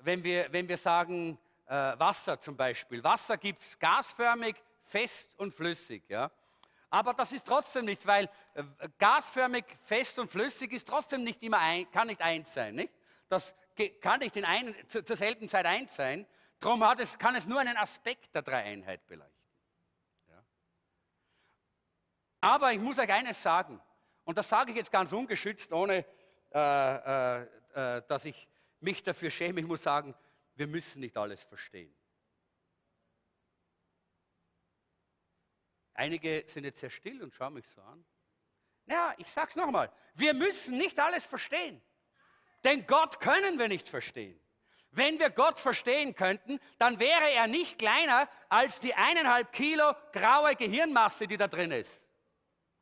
[0.00, 3.02] wenn, wir, wenn wir sagen, äh, Wasser zum Beispiel.
[3.02, 6.04] Wasser gibt es gasförmig, fest und flüssig.
[6.08, 6.30] Ja?
[6.94, 8.62] Aber das ist trotzdem nicht, weil äh,
[9.00, 12.76] gasförmig, fest und flüssig ist trotzdem nicht immer ein, kann nicht eins sein.
[12.76, 12.94] Nicht?
[13.28, 13.52] Das
[14.00, 16.24] kann nicht in einen, zu, zur selben Zeit eins sein.
[16.60, 19.50] Darum hat es, kann es nur einen Aspekt der Dreieinheit beleuchten.
[20.28, 20.44] Ja?
[22.42, 23.82] Aber ich muss euch eines sagen,
[24.22, 26.04] und das sage ich jetzt ganz ungeschützt, ohne
[26.52, 27.42] äh, äh,
[27.74, 28.46] äh dass ich
[28.78, 29.58] mich dafür schäme.
[29.58, 30.14] Ich muss sagen,
[30.54, 31.92] wir müssen nicht alles verstehen.
[35.94, 38.04] Einige sind jetzt sehr still und schauen mich so an.
[38.86, 39.90] Ja, ich sage es nochmal.
[40.14, 41.80] Wir müssen nicht alles verstehen.
[42.64, 44.38] Denn Gott können wir nicht verstehen.
[44.90, 50.54] Wenn wir Gott verstehen könnten, dann wäre er nicht kleiner als die eineinhalb Kilo graue
[50.54, 52.06] Gehirnmasse, die da drin ist.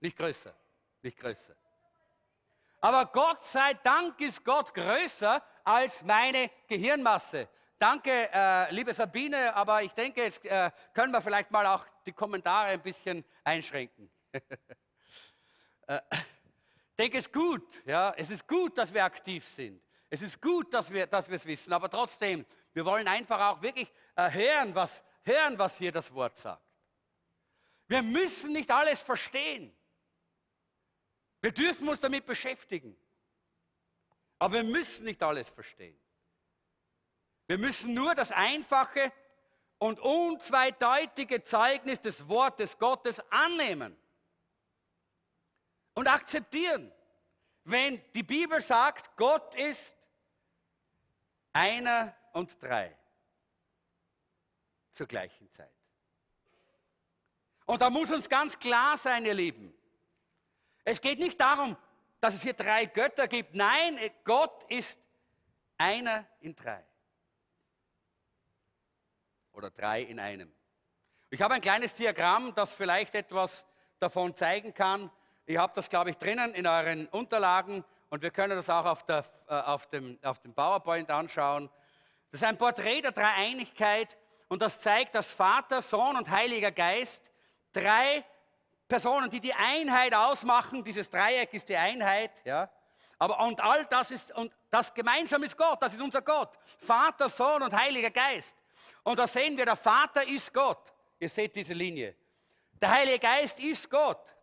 [0.01, 0.55] Nicht größer,
[1.03, 1.55] nicht größer.
[2.81, 7.49] Aber Gott sei Dank ist Gott größer als meine Gehirnmasse.
[7.83, 12.13] Danke, äh, liebe Sabine, aber ich denke, jetzt äh, können wir vielleicht mal auch die
[12.13, 14.09] Kommentare ein bisschen einschränken.
[15.89, 19.83] äh, ich denke, es ist gut, ja, es ist gut, dass wir aktiv sind.
[20.09, 24.31] Es ist gut, dass wir, es wissen, aber trotzdem, wir wollen einfach auch wirklich äh,
[24.31, 26.63] hören, was, hören, was hier das Wort sagt.
[27.89, 29.77] Wir müssen nicht alles verstehen.
[31.41, 32.97] Wir dürfen uns damit beschäftigen.
[34.39, 36.01] Aber wir müssen nicht alles verstehen.
[37.53, 39.13] Wir müssen nur das einfache
[39.77, 43.95] und unzweideutige Zeugnis des Wortes Gottes annehmen
[45.93, 46.91] und akzeptieren.
[47.65, 49.99] Wenn die Bibel sagt, Gott ist
[51.53, 52.97] einer und drei
[54.93, 55.75] zur gleichen Zeit.
[57.67, 59.75] Und da muss uns ganz klar sein, ihr Lieben.
[60.85, 61.77] Es geht nicht darum,
[62.19, 63.55] dass es hier drei Götter gibt.
[63.55, 64.99] Nein, Gott ist
[65.77, 66.83] einer in drei
[69.53, 70.53] oder drei in einem.
[71.31, 73.67] Ich habe ein kleines Diagramm, das vielleicht etwas
[73.99, 75.11] davon zeigen kann.
[75.47, 79.05] Ich habe das, glaube ich, drinnen in euren Unterlagen und wir können das auch auf,
[79.05, 81.71] der, äh, auf, dem, auf dem PowerPoint anschauen.
[82.31, 84.17] Das ist ein Porträt der Dreieinigkeit
[84.49, 87.31] und das zeigt, dass Vater, Sohn und Heiliger Geist
[87.73, 88.25] drei
[88.87, 92.69] Personen, die die Einheit ausmachen, dieses Dreieck ist die Einheit, ja.
[93.19, 96.59] Aber und all das ist und das gemeinsam ist Gott, das ist unser Gott.
[96.79, 98.62] Vater, Sohn und Heiliger Geist.
[99.03, 100.93] Und da sehen wir, der Vater ist Gott.
[101.19, 102.15] Ihr seht diese Linie.
[102.81, 104.35] Der Heilige Geist ist Gott.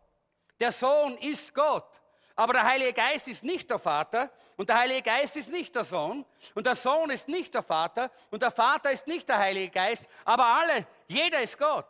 [0.58, 1.88] Der Sohn ist Gott.
[2.36, 5.84] Aber der Heilige Geist ist nicht der Vater und der Heilige Geist ist nicht der
[5.84, 6.24] Sohn
[6.54, 10.08] und der Sohn ist nicht der Vater und der Vater ist nicht der Heilige Geist.
[10.24, 11.88] Aber alle, jeder ist Gott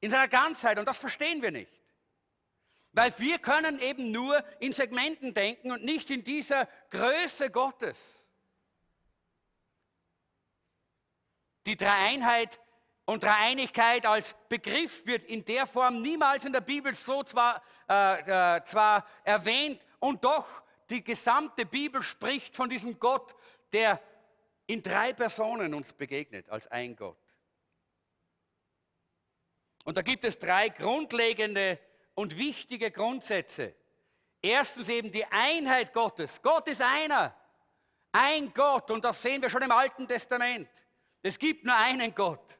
[0.00, 1.80] in seiner Ganzheit und das verstehen wir nicht.
[2.92, 8.23] Weil wir können eben nur in Segmenten denken und nicht in dieser Größe Gottes.
[11.66, 12.60] Die Dreieinheit
[13.06, 18.56] und Dreieinigkeit als Begriff wird in der Form niemals in der Bibel so zwar, äh,
[18.56, 20.46] äh, zwar erwähnt und doch
[20.90, 23.34] die gesamte Bibel spricht von diesem Gott,
[23.72, 24.00] der
[24.66, 27.18] in drei Personen uns begegnet als ein Gott.
[29.84, 31.78] Und da gibt es drei grundlegende
[32.14, 33.74] und wichtige Grundsätze.
[34.40, 36.40] Erstens eben die Einheit Gottes.
[36.40, 37.34] Gott ist einer.
[38.12, 38.90] Ein Gott.
[38.90, 40.68] Und das sehen wir schon im Alten Testament.
[41.24, 42.58] Es gibt nur einen Gott.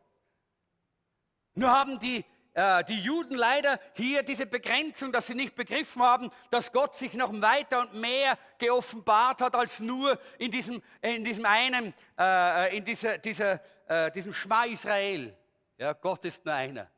[1.55, 2.25] Nur haben die,
[2.55, 7.13] äh, die Juden leider hier diese Begrenzung, dass sie nicht begriffen haben, dass Gott sich
[7.13, 12.85] noch weiter und mehr geoffenbart hat als nur in diesem, in diesem einen, äh, in
[12.87, 15.37] dieser, dieser, äh, diesem Schma Israel.
[15.77, 16.91] Ja, Gott ist nur einer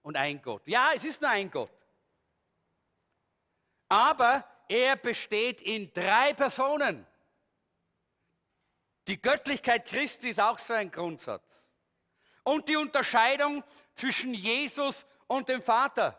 [0.00, 0.66] und ein Gott.
[0.66, 1.70] Ja, es ist nur ein Gott.
[3.90, 7.06] Aber er besteht in drei Personen.
[9.10, 11.68] Die Göttlichkeit Christi ist auch so ein Grundsatz.
[12.44, 13.64] Und die Unterscheidung
[13.96, 16.16] zwischen Jesus und dem Vater.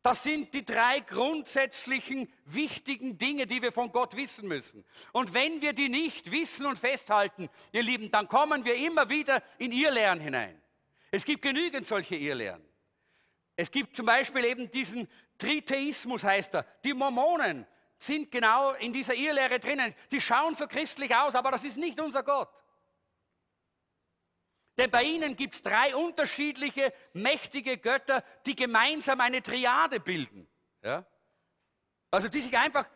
[0.00, 4.86] Das sind die drei grundsätzlichen wichtigen Dinge, die wir von Gott wissen müssen.
[5.12, 9.42] Und wenn wir die nicht wissen und festhalten, ihr Lieben, dann kommen wir immer wieder
[9.58, 10.58] in Irrlehren hinein.
[11.10, 12.64] Es gibt genügend solche Irrlehren.
[13.54, 15.06] Es gibt zum Beispiel eben diesen
[15.36, 16.62] Tritheismus, heißt er.
[16.82, 17.66] Die Mormonen,
[18.00, 19.94] sind genau in dieser Irrlehre drinnen.
[20.10, 22.50] Die schauen so christlich aus, aber das ist nicht unser Gott.
[24.78, 30.48] Denn bei ihnen gibt es drei unterschiedliche, mächtige Götter, die gemeinsam eine Triade bilden.
[30.82, 31.04] Ja?
[32.10, 32.88] Also die sich einfach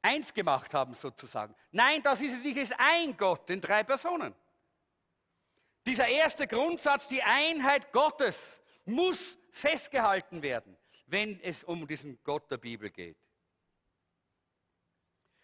[0.00, 1.54] eins gemacht haben sozusagen.
[1.72, 4.32] Nein, das ist es ist ein Gott in drei Personen.
[5.84, 10.76] Dieser erste Grundsatz, die Einheit Gottes, muss festgehalten werden,
[11.06, 13.18] wenn es um diesen Gott der Bibel geht.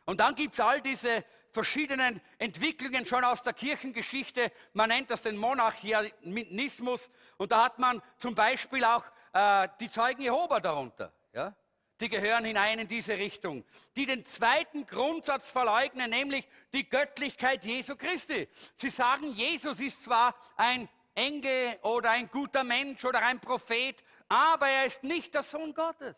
[0.07, 4.53] Und dann gibt es all diese verschiedenen Entwicklungen schon aus der Kirchengeschichte.
[4.73, 7.11] Man nennt das den Monarchianismus.
[7.37, 11.13] Und da hat man zum Beispiel auch äh, die Zeugen Jehova darunter.
[11.33, 11.55] Ja?
[12.01, 13.65] Die gehören hinein in diese Richtung.
[13.97, 18.49] Die den zweiten Grundsatz verleugnen, nämlich die Göttlichkeit Jesu Christi.
[18.75, 24.69] Sie sagen, Jesus ist zwar ein Engel oder ein guter Mensch oder ein Prophet, aber
[24.69, 26.15] er ist nicht der Sohn Gottes.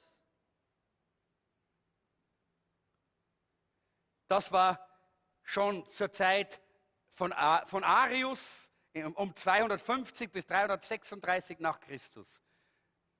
[4.29, 4.87] Das war
[5.43, 6.61] schon zur Zeit
[7.09, 7.35] von,
[7.67, 8.71] von Arius
[9.15, 12.43] um 250 bis 336 nach Christus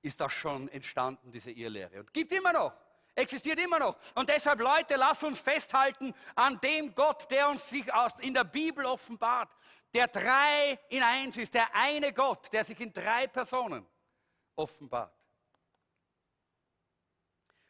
[0.01, 1.99] ist das schon entstanden, diese Irrlehre.
[1.99, 2.73] Und gibt immer noch,
[3.15, 3.97] existiert immer noch.
[4.15, 7.85] Und deshalb, Leute, lasst uns festhalten an dem Gott, der uns sich
[8.19, 9.49] in der Bibel offenbart,
[9.93, 13.85] der drei in eins ist, der eine Gott, der sich in drei Personen
[14.55, 15.13] offenbart.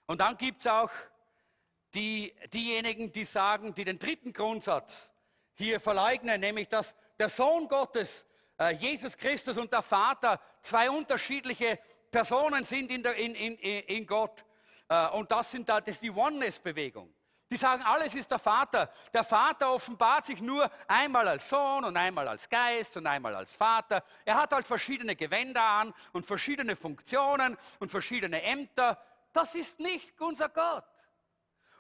[0.06, 0.92] Und dann gibt es auch
[1.94, 5.12] die, diejenigen, die sagen, die den dritten Grundsatz
[5.54, 8.26] hier verleugnen, nämlich dass der Sohn Gottes,
[8.58, 11.80] äh, Jesus Christus und der Vater zwei unterschiedliche
[12.12, 14.46] Personen sind in, der, in, in, in Gott.
[14.88, 17.14] Äh, und das, sind da, das ist die Oneness-Bewegung.
[17.52, 18.92] Die sagen, alles ist der Vater.
[19.12, 23.56] Der Vater offenbart sich nur einmal als Sohn und einmal als Geist und einmal als
[23.56, 24.04] Vater.
[24.24, 29.02] Er hat halt verschiedene Gewänder an und verschiedene Funktionen und verschiedene Ämter.
[29.34, 30.86] Das ist nicht unser Gott.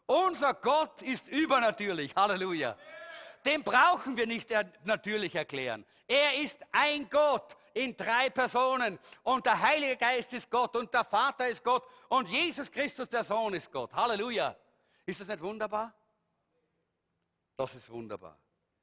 [0.09, 2.15] Unser Gott ist übernatürlich.
[2.15, 2.75] Halleluja.
[3.45, 4.49] Den brauchen wir nicht
[4.83, 5.85] natürlich erklären.
[6.07, 11.03] Er ist ein Gott in drei Personen und der Heilige Geist ist Gott und der
[11.03, 13.93] Vater ist Gott und Jesus Christus, der Sohn, ist Gott.
[13.93, 14.57] Halleluja.
[15.05, 15.93] Ist das nicht wunderbar?
[17.55, 18.39] Das ist wunderbar.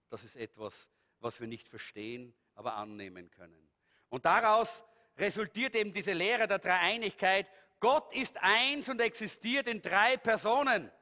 [0.09, 3.69] Das ist etwas, was wir nicht verstehen, aber annehmen können.
[4.11, 4.85] Und daraus
[5.19, 7.49] resultiert eben diese Lehre der Dreieinigkeit.
[7.81, 10.93] Gott ist eins und existiert in drei Personen.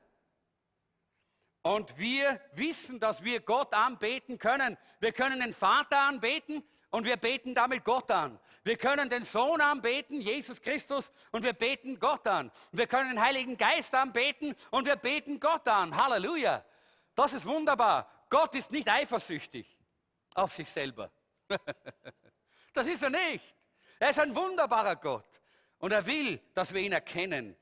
[1.64, 4.76] Und wir wissen, dass wir Gott anbeten können.
[5.00, 8.38] Wir können den Vater anbeten und wir beten damit Gott an.
[8.64, 12.52] Wir können den Sohn anbeten, Jesus Christus, und wir beten Gott an.
[12.70, 15.96] Wir können den Heiligen Geist anbeten und wir beten Gott an.
[15.96, 16.62] Halleluja.
[17.14, 18.10] Das ist wunderbar.
[18.28, 19.66] Gott ist nicht eifersüchtig
[20.34, 21.10] auf sich selber.
[22.74, 23.54] das ist er nicht.
[23.98, 25.40] Er ist ein wunderbarer Gott.
[25.78, 27.56] Und er will, dass wir ihn erkennen.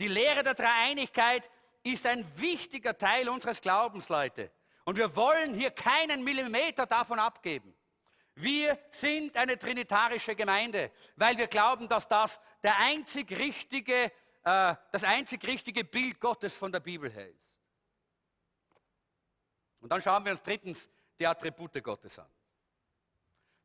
[0.00, 1.48] Die Lehre der Dreieinigkeit
[1.92, 4.50] ist ein wichtiger Teil unseres Glaubens, Leute.
[4.84, 7.74] Und wir wollen hier keinen Millimeter davon abgeben.
[8.34, 14.12] Wir sind eine trinitarische Gemeinde, weil wir glauben, dass das der einzig richtige,
[14.44, 17.52] äh, das einzig richtige Bild Gottes von der Bibel her ist.
[19.80, 22.30] Und dann schauen wir uns drittens die Attribute Gottes an.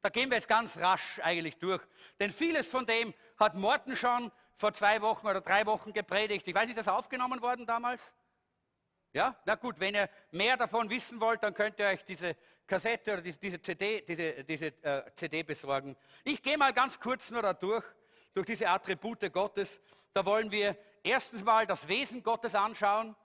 [0.02, 1.82] Da gehen wir jetzt ganz rasch eigentlich durch,
[2.20, 6.48] denn vieles von dem hat Morten schon vor zwei Wochen oder drei Wochen gepredigt.
[6.48, 8.14] Ich weiß nicht, ist das aufgenommen worden damals?
[9.14, 12.36] Ja, na gut, wenn ihr mehr davon wissen wollt, dann könnt ihr euch diese
[12.66, 15.96] Kassette oder diese, diese CD, diese, diese äh, CD besorgen.
[16.24, 17.86] Ich gehe mal ganz kurz nur da durch,
[18.34, 19.80] durch diese Attribute Gottes.
[20.14, 23.16] Da wollen wir erstens mal das Wesen Gottes anschauen.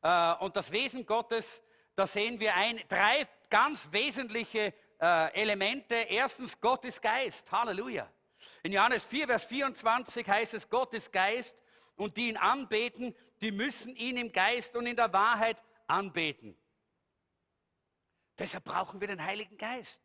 [0.00, 1.62] Äh, und das Wesen Gottes,
[1.94, 5.96] da sehen wir ein, drei ganz wesentliche äh, Elemente.
[5.96, 7.50] Erstens, Gott ist Geist.
[7.52, 8.08] Halleluja.
[8.62, 11.62] In Johannes 4, Vers 24 heißt es, Gott ist Geist
[11.96, 16.56] und die ihn anbeten, die müssen ihn im Geist und in der Wahrheit anbeten.
[18.38, 20.02] Deshalb brauchen wir den Heiligen Geist.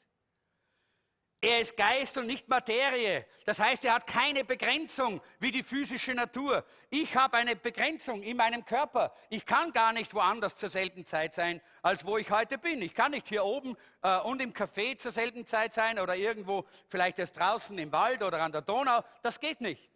[1.44, 3.26] Er ist Geist und nicht Materie.
[3.46, 6.64] Das heißt, er hat keine Begrenzung wie die physische Natur.
[6.92, 9.12] Ich habe eine Begrenzung in meinem Körper.
[9.32, 12.84] Ich kann gar nicht woanders zur selben Zeit sein, als wo ich heute bin.
[12.84, 16.64] Ich kann nicht hier oben äh, und im Café zur selben Zeit sein oder irgendwo
[16.88, 19.04] vielleicht erst draußen im Wald oder an der Donau.
[19.24, 19.90] Das geht nicht.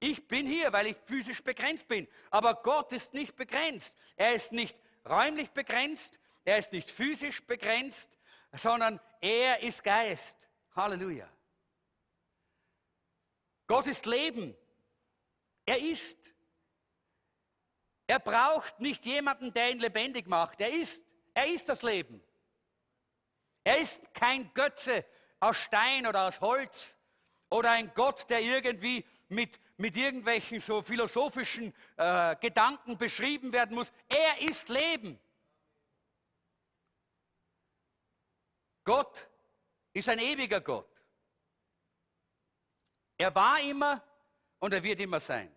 [0.00, 2.08] Ich bin hier, weil ich physisch begrenzt bin.
[2.30, 3.94] Aber Gott ist nicht begrenzt.
[4.16, 6.18] Er ist nicht räumlich begrenzt.
[6.46, 8.17] Er ist nicht physisch begrenzt
[8.58, 10.36] sondern er ist Geist.
[10.74, 11.28] Halleluja.
[13.66, 14.56] Gott ist Leben.
[15.66, 16.18] Er ist.
[18.06, 20.60] Er braucht nicht jemanden, der ihn lebendig macht.
[20.60, 21.02] Er ist.
[21.34, 22.22] Er ist das Leben.
[23.64, 25.04] Er ist kein Götze
[25.40, 26.96] aus Stein oder aus Holz
[27.50, 33.92] oder ein Gott, der irgendwie mit, mit irgendwelchen so philosophischen äh, Gedanken beschrieben werden muss.
[34.08, 35.20] Er ist Leben.
[38.88, 39.28] Gott
[39.92, 40.88] ist ein ewiger Gott.
[43.18, 44.02] Er war immer
[44.60, 45.54] und er wird immer sein.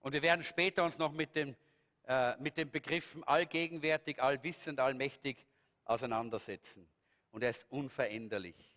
[0.00, 1.54] Und wir werden später uns noch mit, dem,
[2.02, 5.46] äh, mit den Begriffen allgegenwärtig, allwissend, allmächtig
[5.84, 6.92] auseinandersetzen.
[7.30, 8.76] Und er ist unveränderlich.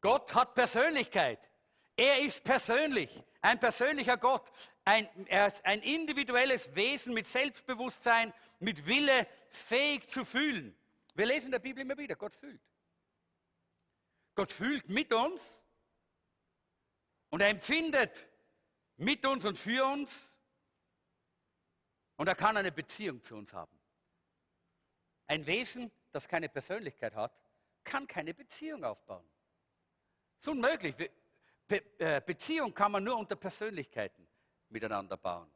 [0.00, 1.50] Gott hat Persönlichkeit.
[1.98, 3.22] Er ist persönlich.
[3.42, 4.50] Ein persönlicher Gott,
[4.84, 10.76] ein, ein individuelles Wesen mit Selbstbewusstsein, mit Wille, fähig zu fühlen.
[11.14, 12.60] Wir lesen in der Bibel immer wieder, Gott fühlt.
[14.34, 15.62] Gott fühlt mit uns
[17.30, 18.26] und er empfindet
[18.96, 20.32] mit uns und für uns
[22.16, 23.78] und er kann eine Beziehung zu uns haben.
[25.26, 27.32] Ein Wesen, das keine Persönlichkeit hat,
[27.84, 29.28] kann keine Beziehung aufbauen.
[30.36, 30.94] Das ist unmöglich.
[31.70, 34.26] Äh, Beziehung kann man nur unter Persönlichkeiten
[34.68, 35.50] miteinander bauen.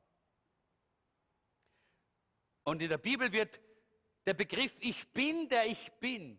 [2.62, 3.60] Und in der Bibel wird
[4.26, 6.38] der Begriff Ich bin, der ich bin,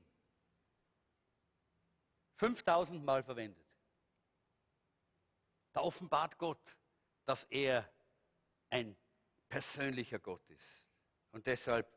[2.36, 3.66] 5000 Mal verwendet.
[5.72, 6.78] Da offenbart Gott,
[7.26, 7.90] dass er
[8.70, 8.96] ein
[9.48, 10.90] persönlicher Gott ist.
[11.32, 11.88] Und deshalb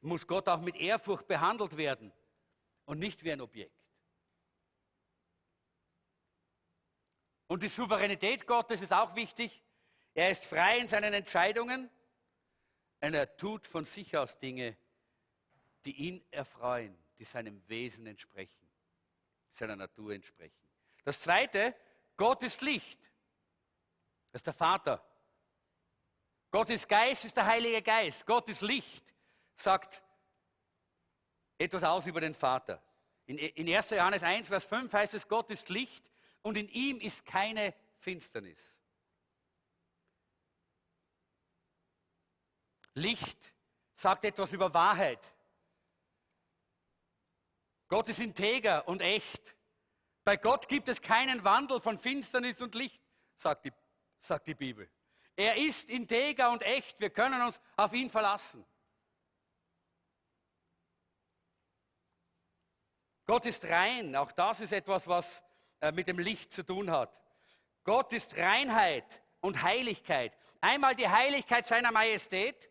[0.00, 2.12] muss Gott auch mit Ehrfurcht behandelt werden
[2.86, 3.81] und nicht wie ein Objekt.
[7.52, 9.62] Und die Souveränität Gottes ist auch wichtig.
[10.14, 11.90] Er ist frei in seinen Entscheidungen
[13.02, 14.74] und er tut von sich aus Dinge,
[15.84, 18.66] die ihn erfreuen, die seinem Wesen entsprechen,
[19.50, 20.66] seiner Natur entsprechen.
[21.04, 21.76] Das Zweite,
[22.16, 23.12] Gott ist Licht.
[24.30, 25.04] Das ist der Vater.
[26.50, 28.24] Gott ist Geist, ist der Heilige Geist.
[28.24, 29.04] Gott ist Licht,
[29.56, 30.02] sagt
[31.58, 32.82] etwas aus über den Vater.
[33.26, 33.90] In, in 1.
[33.90, 36.11] Johannes 1, Vers 5 heißt es, Gott ist Licht
[36.42, 38.78] und in ihm ist keine Finsternis.
[42.94, 43.54] Licht
[43.94, 45.34] sagt etwas über Wahrheit.
[47.88, 49.56] Gott ist integer und echt.
[50.24, 53.02] Bei Gott gibt es keinen Wandel von Finsternis und Licht,
[53.36, 53.72] sagt die,
[54.18, 54.90] sagt die Bibel.
[55.36, 57.00] Er ist integer und echt.
[57.00, 58.64] Wir können uns auf ihn verlassen.
[63.24, 64.14] Gott ist rein.
[64.16, 65.42] Auch das ist etwas, was
[65.82, 67.20] äh, mit dem Licht zu tun hat.
[67.82, 70.32] Gott ist Reinheit und Heiligkeit.
[70.60, 72.70] Einmal die Heiligkeit seiner Majestät.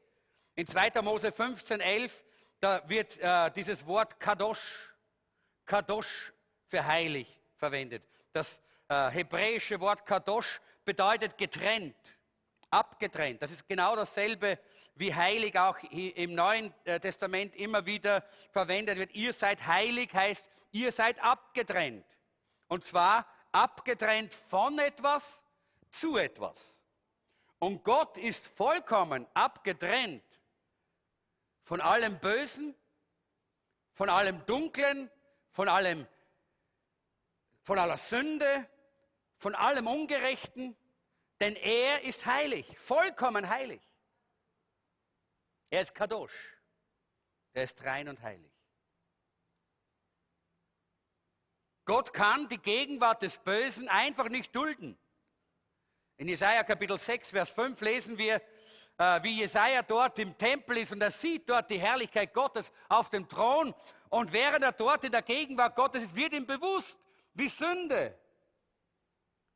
[0.56, 1.02] In 2.
[1.02, 2.24] Mose 15, 11,
[2.62, 4.94] da wird äh, dieses Wort Kadosh,
[5.66, 6.32] Kadosh
[6.68, 8.04] für heilig verwendet.
[8.32, 11.98] Das äh, hebräische Wort Kadosh bedeutet getrennt,
[12.70, 13.42] abgetrennt.
[13.42, 14.58] Das ist genau dasselbe,
[14.96, 19.14] wie heilig auch im Neuen äh, Testament immer wieder verwendet wird.
[19.16, 22.06] Ihr seid heilig heißt, ihr seid abgetrennt.
[22.72, 25.44] Und zwar abgetrennt von etwas
[25.90, 26.82] zu etwas.
[27.60, 30.24] Und Gott ist vollkommen abgetrennt
[31.64, 32.74] von allem Bösen,
[33.92, 35.12] von allem Dunklen,
[35.52, 36.08] von allem,
[37.62, 38.70] von aller Sünde,
[39.36, 40.78] von allem Ungerechten,
[41.42, 43.82] denn er ist heilig, vollkommen heilig.
[45.72, 46.58] Er ist Kadosh.
[47.52, 48.51] Er ist rein und heilig.
[51.92, 54.98] Gott kann die Gegenwart des Bösen einfach nicht dulden.
[56.16, 58.42] In Jesaja Kapitel 6, Vers 5 lesen wir,
[58.98, 63.10] äh, wie Jesaja dort im Tempel ist und er sieht dort die Herrlichkeit Gottes auf
[63.10, 63.76] dem Thron.
[64.08, 66.98] Und während er dort in der Gegenwart Gottes ist, wird ihm bewusst,
[67.34, 68.18] wie Sünde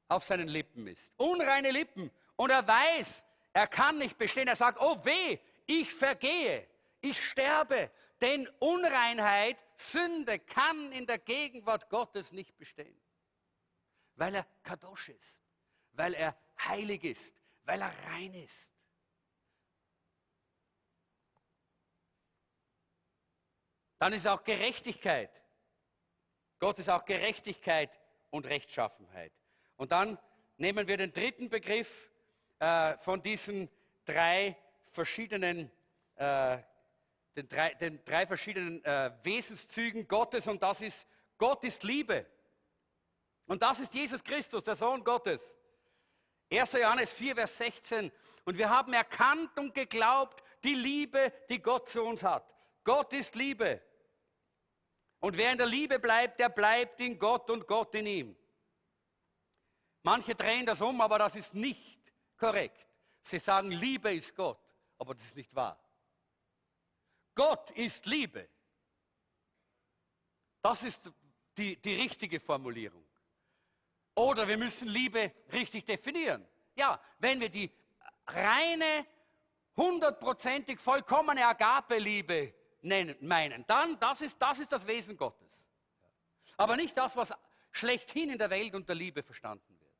[0.10, 1.14] auf seinen Lippen ist.
[1.16, 2.12] Unreine Lippen.
[2.36, 3.24] Und er weiß,
[3.54, 4.50] er kann nicht bestehen.
[4.50, 6.68] Er sagt, oh weh, ich vergehe,
[7.00, 7.90] ich sterbe.
[8.22, 13.01] Denn Unreinheit, Sünde kann in der Gegenwart Gottes nicht bestehen.
[14.16, 15.43] Weil er Kadosh ist,
[15.91, 18.72] weil er heilig ist, weil er rein ist.
[23.97, 25.43] Dann ist auch Gerechtigkeit.
[26.59, 27.99] Gott ist auch Gerechtigkeit
[28.30, 29.34] und Rechtschaffenheit.
[29.78, 30.18] Und dann
[30.57, 32.09] nehmen wir den dritten Begriff
[32.59, 33.70] äh, von diesen
[34.05, 34.57] drei
[34.91, 35.72] verschiedenen
[36.16, 36.59] äh,
[37.36, 41.08] den drei, den drei verschiedenen äh, Wesenszügen Gottes und das ist,
[41.38, 42.26] Gott ist Liebe.
[43.46, 45.58] Und das ist Jesus Christus, der Sohn Gottes.
[46.52, 46.74] 1.
[46.74, 48.12] Johannes 4, Vers 16.
[48.46, 52.56] Und wir haben erkannt und geglaubt die Liebe, die Gott zu uns hat.
[52.84, 53.82] Gott ist Liebe.
[55.20, 58.36] Und wer in der Liebe bleibt, der bleibt in Gott und Gott in ihm.
[60.04, 62.88] Manche drehen das um, aber das ist nicht korrekt.
[63.22, 64.60] Sie sagen, Liebe ist Gott,
[65.00, 65.80] aber das ist nicht wahr.
[67.36, 68.50] Gott ist Liebe.
[70.62, 71.12] Das ist
[71.58, 73.06] die, die richtige Formulierung.
[74.16, 76.48] Oder wir müssen Liebe richtig definieren.
[76.76, 77.70] Ja, wenn wir die
[78.28, 79.06] reine,
[79.76, 85.68] hundertprozentig vollkommene Agape-Liebe meinen, dann das ist, das ist das Wesen Gottes.
[86.58, 87.34] Aber nicht das, was
[87.72, 89.94] schlechthin in der Welt unter Liebe verstanden wird.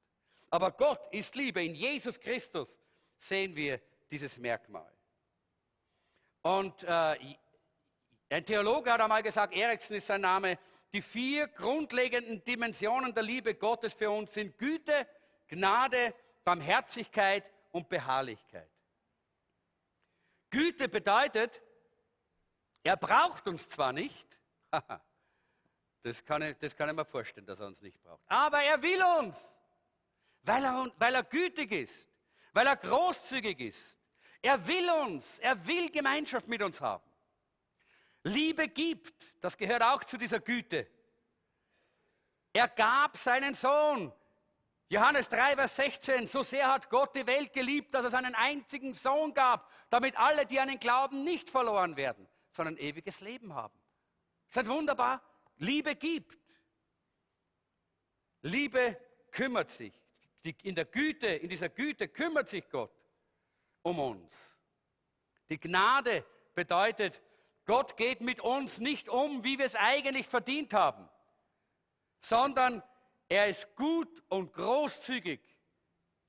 [0.50, 1.64] Aber Gott ist Liebe.
[1.64, 2.80] In Jesus Christus
[3.18, 4.95] sehen wir dieses Merkmal.
[6.46, 7.18] Und äh,
[8.30, 10.60] ein Theologe hat einmal gesagt, Erikson ist sein Name,
[10.94, 15.08] die vier grundlegenden Dimensionen der Liebe Gottes für uns sind Güte,
[15.48, 18.70] Gnade, Barmherzigkeit und Beharrlichkeit.
[20.52, 21.64] Güte bedeutet,
[22.84, 24.40] er braucht uns zwar nicht,
[26.04, 28.80] das kann, ich, das kann ich mir vorstellen, dass er uns nicht braucht, aber er
[28.84, 29.58] will uns,
[30.44, 32.08] weil er, weil er gütig ist,
[32.54, 34.00] weil er großzügig ist.
[34.46, 37.04] Er will uns, er will Gemeinschaft mit uns haben.
[38.22, 40.88] Liebe gibt, das gehört auch zu dieser Güte.
[42.54, 44.14] Er gab seinen Sohn.
[44.88, 48.94] Johannes 3, Vers 16, so sehr hat Gott die Welt geliebt, dass er seinen einzigen
[48.94, 53.74] Sohn gab, damit alle, die an ihn glauben, nicht verloren werden, sondern ewiges Leben haben.
[54.48, 55.24] Ist das wunderbar?
[55.58, 56.38] Liebe gibt.
[58.44, 58.96] Liebe
[59.32, 60.00] kümmert sich.
[60.62, 62.95] In der Güte, in dieser Güte kümmert sich Gott
[63.86, 64.58] um uns.
[65.50, 67.22] Die Gnade bedeutet,
[67.66, 71.10] Gott geht mit uns nicht um, wie wir es eigentlich verdient haben
[72.26, 72.82] sondern
[73.30, 75.40] er ist gut und großzügig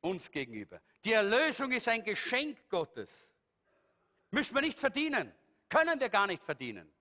[0.00, 0.80] uns gegenüber.
[1.04, 3.30] Die Erlösung ist ein Geschenk Gottes.
[4.30, 5.32] Müssen wir nicht verdienen,
[5.68, 6.92] können wir gar nicht verdienen.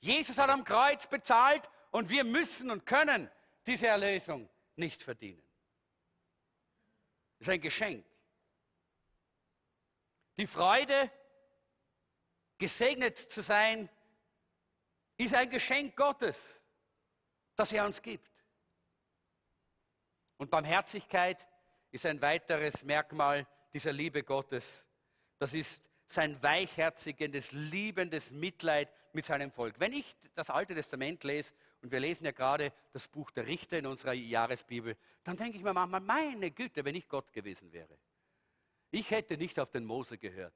[0.00, 3.30] Jesus hat am Kreuz bezahlt und wir müssen und können
[3.66, 5.42] diese Erlösung nicht verdienen.
[7.38, 8.04] Es ist ein Geschenk.
[10.36, 11.10] Die Freude,
[12.58, 13.88] gesegnet zu sein,
[15.16, 16.60] ist ein Geschenk Gottes
[17.56, 18.30] das er uns gibt.
[20.36, 21.48] Und Barmherzigkeit
[21.90, 24.86] ist ein weiteres Merkmal dieser Liebe Gottes.
[25.38, 29.80] Das ist sein weichherziges, liebendes Mitleid mit seinem Volk.
[29.80, 33.78] Wenn ich das Alte Testament lese, und wir lesen ja gerade das Buch der Richter
[33.78, 37.98] in unserer Jahresbibel, dann denke ich mir manchmal, meine Güte, wenn ich Gott gewesen wäre.
[38.90, 40.54] Ich hätte nicht auf den Mose gehört,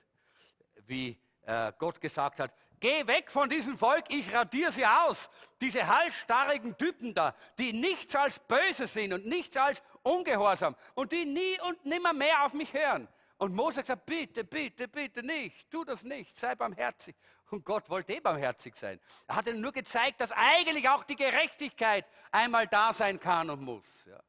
[0.86, 5.30] wie äh, Gott gesagt hat, geh weg von diesem Volk, ich radiere sie aus.
[5.60, 11.24] Diese halsstarrigen Typen da, die nichts als böse sind und nichts als ungehorsam und die
[11.24, 13.08] nie und nimmer mehr auf mich hören.
[13.36, 17.16] Und Mose hat gesagt, bitte, bitte, bitte nicht, tu das nicht, sei barmherzig.
[17.50, 19.00] Und Gott wollte eh barmherzig sein.
[19.26, 23.62] Er hat ihnen nur gezeigt, dass eigentlich auch die Gerechtigkeit einmal da sein kann und
[23.62, 24.04] muss.
[24.04, 24.22] Ja.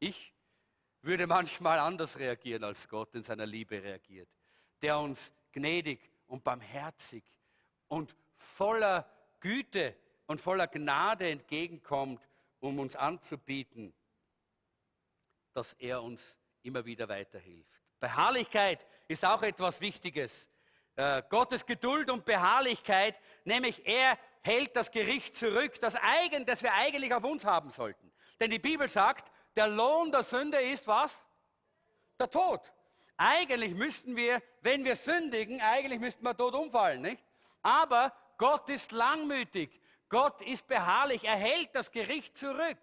[0.00, 0.34] Ich
[1.02, 4.28] würde manchmal anders reagieren, als Gott in seiner Liebe reagiert,
[4.82, 7.24] der uns gnädig und barmherzig
[7.88, 9.96] und voller Güte
[10.26, 12.26] und voller Gnade entgegenkommt,
[12.60, 13.94] um uns anzubieten,
[15.52, 17.80] dass er uns immer wieder weiterhilft.
[17.98, 20.48] Beharrlichkeit ist auch etwas Wichtiges.
[20.96, 26.72] Äh, Gottes Geduld und Beharrlichkeit, nämlich er hält das Gericht zurück, das, eigen, das wir
[26.74, 28.12] eigentlich auf uns haben sollten.
[28.38, 31.24] Denn die Bibel sagt, der Lohn der Sünde ist was?
[32.18, 32.60] Der Tod.
[33.16, 37.22] Eigentlich müssten wir, wenn wir sündigen, eigentlich müssten wir tot umfallen, nicht?
[37.62, 39.80] Aber Gott ist langmütig.
[40.08, 41.24] Gott ist beharrlich.
[41.24, 42.78] Er hält das Gericht zurück.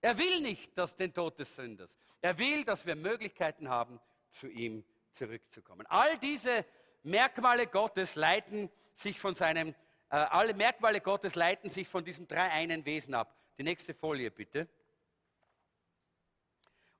[0.00, 1.96] Er will nicht dass den Tod des Sünders.
[2.20, 4.00] Er will, dass wir Möglichkeiten haben,
[4.30, 5.86] zu ihm zurückzukommen.
[5.88, 6.64] All diese
[7.02, 9.70] Merkmale Gottes leiten sich von seinem,
[10.10, 13.36] äh, alle Merkmale Gottes leiten sich von diesem dreieinen Wesen ab.
[13.58, 14.68] Die nächste Folie bitte.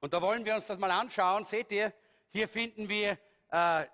[0.03, 1.45] Und da wollen wir uns das mal anschauen.
[1.45, 1.93] Seht ihr,
[2.31, 3.17] hier finden wir
[3.53, 3.87] äh,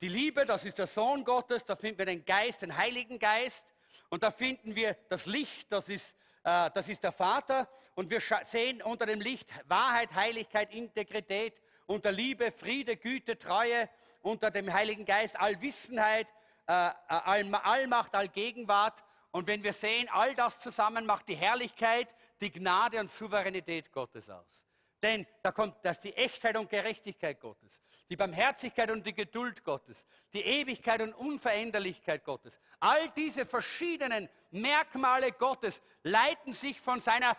[0.00, 3.64] die Liebe, das ist der Sohn Gottes, da finden wir den Geist, den Heiligen Geist
[4.08, 8.20] und da finden wir das Licht, das ist, äh, das ist der Vater und wir
[8.42, 13.88] sehen unter dem Licht Wahrheit, Heiligkeit, Integrität, unter Liebe, Friede, Güte, Treue,
[14.20, 16.26] unter dem Heiligen Geist Allwissenheit,
[16.66, 22.98] äh, Allmacht, Allgegenwart und wenn wir sehen, all das zusammen macht die Herrlichkeit, die Gnade
[22.98, 24.71] und Souveränität Gottes aus.
[25.02, 30.06] Denn da kommt das die Echtheit und Gerechtigkeit Gottes, die Barmherzigkeit und die Geduld Gottes,
[30.32, 32.60] die Ewigkeit und Unveränderlichkeit Gottes.
[32.78, 37.36] All diese verschiedenen Merkmale Gottes leiten sich von seiner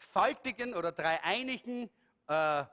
[0.00, 1.88] dreifaltigen oder dreieinigen,
[2.26, 2.64] äh,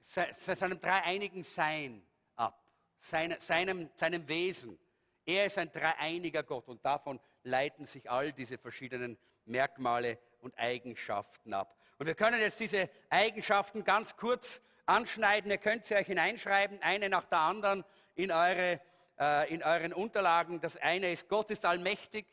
[0.00, 2.58] seinem dreieinigen Sein ab,
[2.98, 4.78] seine, seinem, seinem Wesen.
[5.26, 11.52] Er ist ein dreieiniger Gott und davon leiten sich all diese verschiedenen Merkmale und Eigenschaften
[11.52, 11.76] ab.
[11.98, 15.50] Und wir können jetzt diese Eigenschaften ganz kurz anschneiden.
[15.50, 17.84] Ihr könnt sie euch hineinschreiben, eine nach der anderen
[18.14, 18.80] in, eure,
[19.18, 20.60] äh, in euren Unterlagen.
[20.60, 22.26] Das eine ist, Gott ist allmächtig.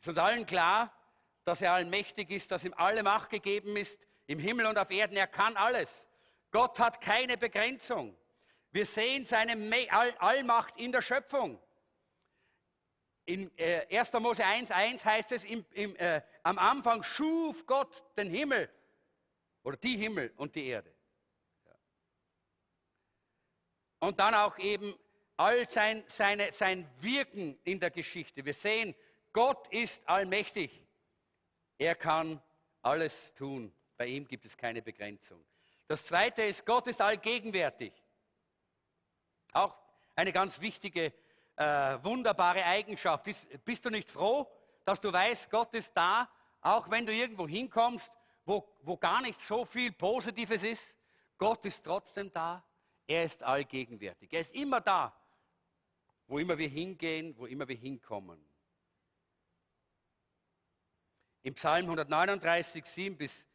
[0.00, 0.92] Ist uns allen klar,
[1.44, 5.16] dass er allmächtig ist, dass ihm alle Macht gegeben ist, im Himmel und auf Erden.
[5.16, 6.08] Er kann alles.
[6.50, 8.16] Gott hat keine Begrenzung.
[8.72, 9.56] Wir sehen seine
[10.18, 11.60] Allmacht in der Schöpfung.
[13.26, 14.12] In äh, 1.
[14.14, 18.68] Mose 1,1 heißt es, im, im, äh, am Anfang schuf Gott den Himmel
[19.62, 20.92] oder die Himmel und die Erde.
[21.64, 21.72] Ja.
[24.00, 24.94] Und dann auch eben
[25.36, 28.44] all sein, seine, sein Wirken in der Geschichte.
[28.44, 28.94] Wir sehen,
[29.32, 30.82] Gott ist allmächtig.
[31.78, 32.40] Er kann
[32.82, 33.72] alles tun.
[33.96, 35.44] Bei ihm gibt es keine Begrenzung.
[35.86, 37.92] Das zweite ist, Gott ist allgegenwärtig.
[39.52, 39.76] Auch
[40.14, 41.12] eine ganz wichtige,
[41.56, 43.28] äh, wunderbare Eigenschaft.
[43.28, 44.50] Ist, bist du nicht froh,
[44.84, 46.28] dass du weißt, Gott ist da,
[46.60, 48.12] auch wenn du irgendwo hinkommst,
[48.44, 50.98] wo, wo gar nicht so viel Positives ist?
[51.38, 52.62] Gott ist trotzdem da.
[53.06, 54.32] Er ist allgegenwärtig.
[54.32, 55.14] Er ist immer da,
[56.26, 58.42] wo immer wir hingehen, wo immer wir hinkommen.
[61.42, 63.46] Im Psalm 139, 7 bis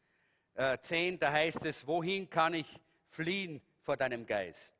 [0.53, 4.75] äh, 10, da heißt es, wohin kann ich fliehen vor deinem Geist?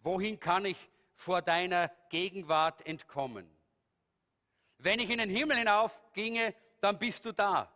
[0.00, 3.48] Wohin kann ich vor deiner Gegenwart entkommen?
[4.78, 7.72] Wenn ich in den Himmel hinaufginge, dann bist du da.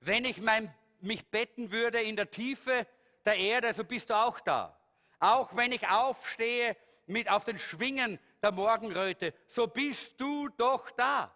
[0.00, 2.86] Wenn ich mein, mich betten würde in der Tiefe
[3.24, 4.78] der Erde, so bist du auch da.
[5.18, 6.76] Auch wenn ich aufstehe
[7.06, 11.34] mit auf den Schwingen der Morgenröte, so bist du doch da.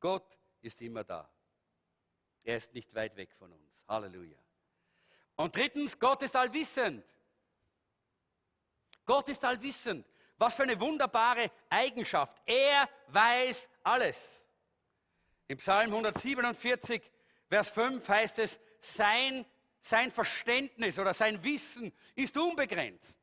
[0.00, 1.28] Gott ist immer da.
[2.44, 3.84] Er ist nicht weit weg von uns.
[3.88, 4.38] Halleluja.
[5.36, 7.04] Und drittens, Gott ist allwissend.
[9.04, 10.06] Gott ist allwissend.
[10.38, 12.40] Was für eine wunderbare Eigenschaft.
[12.46, 14.46] Er weiß alles.
[15.48, 17.02] Im Psalm 147,
[17.48, 19.44] Vers 5 heißt es, sein,
[19.80, 23.18] sein Verständnis oder sein Wissen ist unbegrenzt.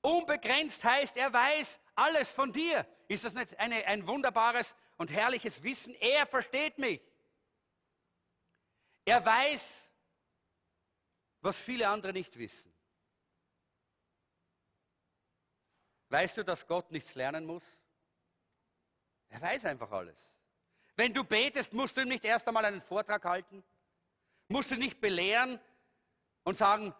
[0.00, 2.86] Unbegrenzt heißt, er weiß alles von dir.
[3.08, 5.94] Ist das nicht eine, ein wunderbares und herrliches Wissen?
[5.94, 7.00] Er versteht mich.
[9.04, 9.90] Er weiß,
[11.40, 12.73] was viele andere nicht wissen.
[16.14, 17.64] Weißt du, dass Gott nichts lernen muss?
[19.30, 20.32] Er weiß einfach alles.
[20.94, 23.64] Wenn du betest, musst du ihm nicht erst einmal einen Vortrag halten,
[24.46, 25.58] musst du nicht belehren
[26.44, 26.94] und sagen,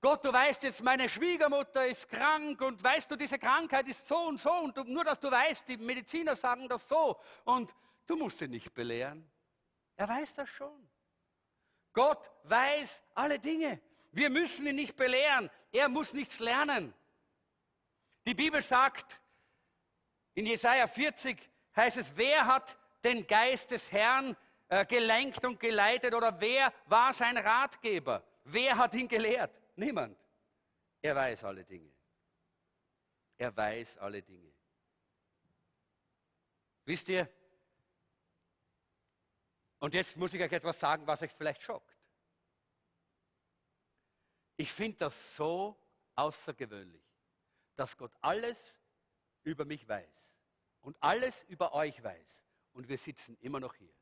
[0.00, 4.16] Gott, du weißt jetzt, meine Schwiegermutter ist krank und weißt du, diese Krankheit ist so
[4.16, 7.74] und so und nur, dass du weißt, die Mediziner sagen das so und
[8.06, 9.30] du musst ihn nicht belehren.
[9.96, 10.88] Er weiß das schon.
[11.92, 13.82] Gott weiß alle Dinge.
[14.12, 15.50] Wir müssen ihn nicht belehren.
[15.72, 16.94] Er muss nichts lernen.
[18.30, 19.20] Die Bibel sagt,
[20.34, 24.36] in Jesaja 40 heißt es, wer hat den Geist des Herrn
[24.68, 28.22] äh, gelenkt und geleitet oder wer war sein Ratgeber?
[28.44, 29.50] Wer hat ihn gelehrt?
[29.74, 30.16] Niemand.
[31.02, 31.92] Er weiß alle Dinge.
[33.36, 34.52] Er weiß alle Dinge.
[36.84, 37.28] Wisst ihr,
[39.80, 41.96] und jetzt muss ich euch etwas sagen, was euch vielleicht schockt.
[44.56, 45.76] Ich finde das so
[46.14, 47.09] außergewöhnlich,
[47.80, 48.78] dass Gott alles
[49.42, 50.38] über mich weiß
[50.82, 53.94] und alles über euch weiß und wir sitzen immer noch hier.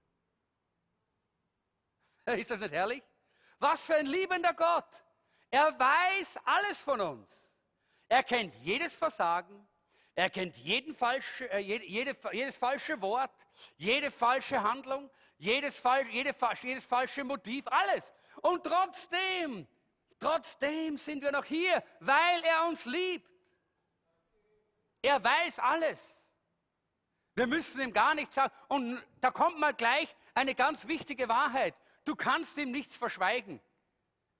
[2.36, 3.04] Ist das nicht herrlich?
[3.60, 5.04] Was für ein liebender Gott.
[5.48, 7.52] Er weiß alles von uns.
[8.08, 9.68] Er kennt jedes Versagen,
[10.16, 13.30] er kennt jeden falsche, äh, jede, jede, jedes falsche Wort,
[13.76, 18.12] jede falsche Handlung, jedes, jede, jedes falsche Motiv, alles.
[18.42, 19.68] Und trotzdem,
[20.18, 23.37] trotzdem sind wir noch hier, weil er uns liebt.
[25.02, 26.28] Er weiß alles.
[27.34, 28.52] Wir müssen ihm gar nichts sagen.
[28.68, 31.74] Und da kommt mal gleich eine ganz wichtige Wahrheit.
[32.04, 33.60] Du kannst ihm nichts verschweigen.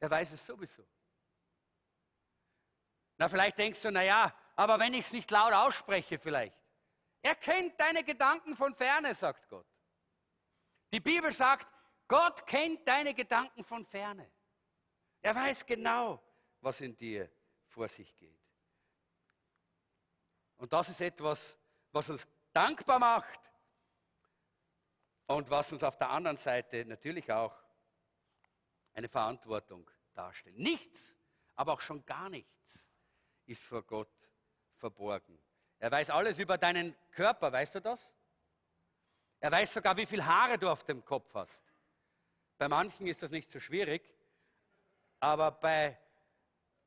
[0.01, 0.85] Er weiß es sowieso.
[3.19, 6.57] Na, vielleicht denkst du, naja, aber wenn ich es nicht laut ausspreche, vielleicht.
[7.23, 9.67] Er kennt deine Gedanken von ferne, sagt Gott.
[10.93, 11.69] Die Bibel sagt,
[12.07, 14.31] Gott kennt deine Gedanken von ferne.
[15.21, 16.23] Er weiß genau,
[16.61, 17.31] was in dir
[17.67, 18.48] vor sich geht.
[20.59, 21.57] Und das ist etwas,
[21.93, 23.41] was uns dankbar macht
[25.27, 27.55] und was uns auf der anderen Seite natürlich auch
[28.95, 30.59] eine Verantwortung darstellt.
[30.59, 31.17] Nichts,
[31.55, 32.91] aber auch schon gar nichts
[33.47, 34.13] ist vor Gott
[34.77, 35.39] verborgen.
[35.79, 38.13] Er weiß alles über deinen Körper, weißt du das?
[39.41, 41.65] Er weiß sogar, wie viele Haare du auf dem Kopf hast.
[42.59, 44.03] Bei manchen ist das nicht so schwierig,
[45.21, 45.97] aber bei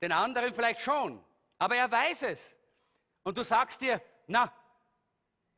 [0.01, 1.23] den anderen vielleicht schon.
[1.57, 2.57] Aber er weiß es.
[3.23, 4.51] Und du sagst dir, na,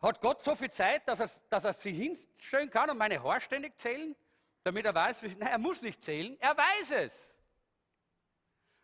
[0.02, 3.40] hat Gott so viel Zeit, dass er, dass er sich hinstellen kann und meine Haare
[3.42, 4.16] ständig zählen,
[4.64, 7.38] damit er weiß, wie, nein, er muss nicht zählen, er weiß es.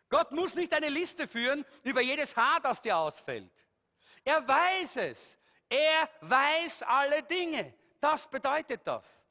[0.08, 3.52] Gott muss nicht eine Liste führen über jedes Haar, das dir ausfällt.
[4.24, 5.38] Er weiß es.
[5.68, 7.74] Er weiß alle Dinge.
[8.00, 9.24] Das bedeutet das.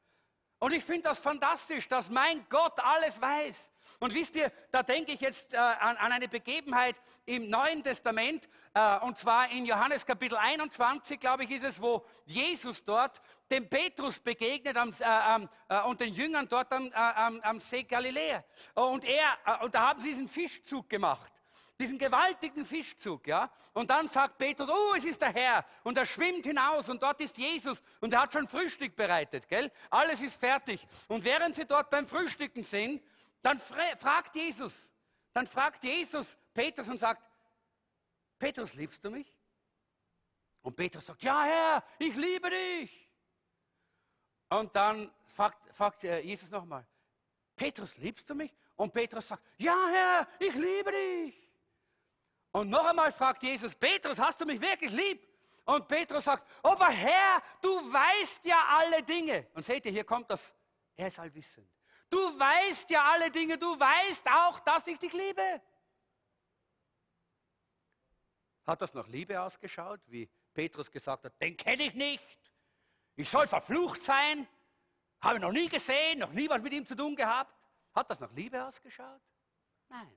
[0.58, 3.72] Und ich finde das fantastisch, dass mein Gott alles weiß.
[3.98, 8.48] Und wisst ihr, da denke ich jetzt äh, an, an, eine Begebenheit im Neuen Testament,
[8.74, 13.20] äh, und zwar in Johannes Kapitel 21, glaube ich, ist es, wo Jesus dort
[13.50, 17.82] dem Petrus begegnet am, äh, äh und den Jüngern dort am, äh, am, am See
[17.82, 18.44] Galiläa.
[18.74, 21.32] Und, er, äh, und da haben sie diesen Fischzug gemacht.
[21.80, 23.50] diesen gewaltigen Fischzug, ja.
[23.72, 25.64] Und dann sagt Petrus, oh, es ist der Herr.
[25.82, 29.72] Und er schwimmt hinaus und dort ist Jesus und er hat schon Frühstück bereitet, gell?
[29.88, 30.86] Alles ist fertig.
[31.08, 33.02] Und während sie dort beim Frühstücken sind,
[33.42, 34.92] dann fragt Jesus,
[35.32, 37.22] dann fragt Jesus Petrus und sagt,
[38.38, 39.32] Petrus, liebst du mich?
[40.62, 43.08] Und Petrus sagt, ja Herr, ich liebe dich.
[44.48, 46.86] Und dann fragt, fragt äh, Jesus nochmal,
[47.54, 48.52] Petrus, liebst du mich?
[48.76, 51.50] Und Petrus sagt, ja Herr, ich liebe dich.
[52.52, 55.28] Und noch einmal fragt Jesus, Petrus, hast du mich wirklich lieb?
[55.64, 59.46] Und Petrus sagt, aber Herr, du weißt ja alle Dinge.
[59.54, 60.54] Und seht ihr, hier kommt das,
[60.96, 61.68] er ist allwissend.
[62.10, 65.62] Du weißt ja alle Dinge, du weißt auch, dass ich dich liebe.
[68.66, 72.38] Hat das nach Liebe ausgeschaut, wie Petrus gesagt hat, den kenne ich nicht.
[73.14, 74.46] Ich soll verflucht sein.
[75.20, 77.54] Habe ich noch nie gesehen, noch nie was mit ihm zu tun gehabt.
[77.94, 79.20] Hat das nach Liebe ausgeschaut?
[79.88, 80.16] Nein.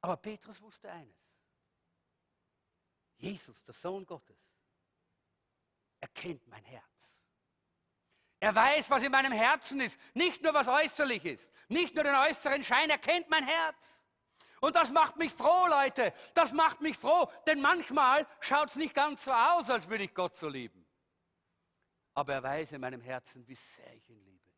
[0.00, 1.16] Aber Petrus wusste eines.
[3.16, 4.54] Jesus, der Sohn Gottes,
[6.00, 7.13] er kennt mein Herz.
[8.44, 9.98] Er weiß, was in meinem Herzen ist.
[10.12, 11.50] Nicht nur, was äußerlich ist.
[11.68, 12.90] Nicht nur den äußeren Schein.
[12.90, 14.04] Er kennt mein Herz.
[14.60, 16.12] Und das macht mich froh, Leute.
[16.34, 17.26] Das macht mich froh.
[17.46, 20.86] Denn manchmal schaut es nicht ganz so aus, als würde ich Gott so lieben.
[22.12, 24.50] Aber er weiß in meinem Herzen, wie sehr ich ihn liebe.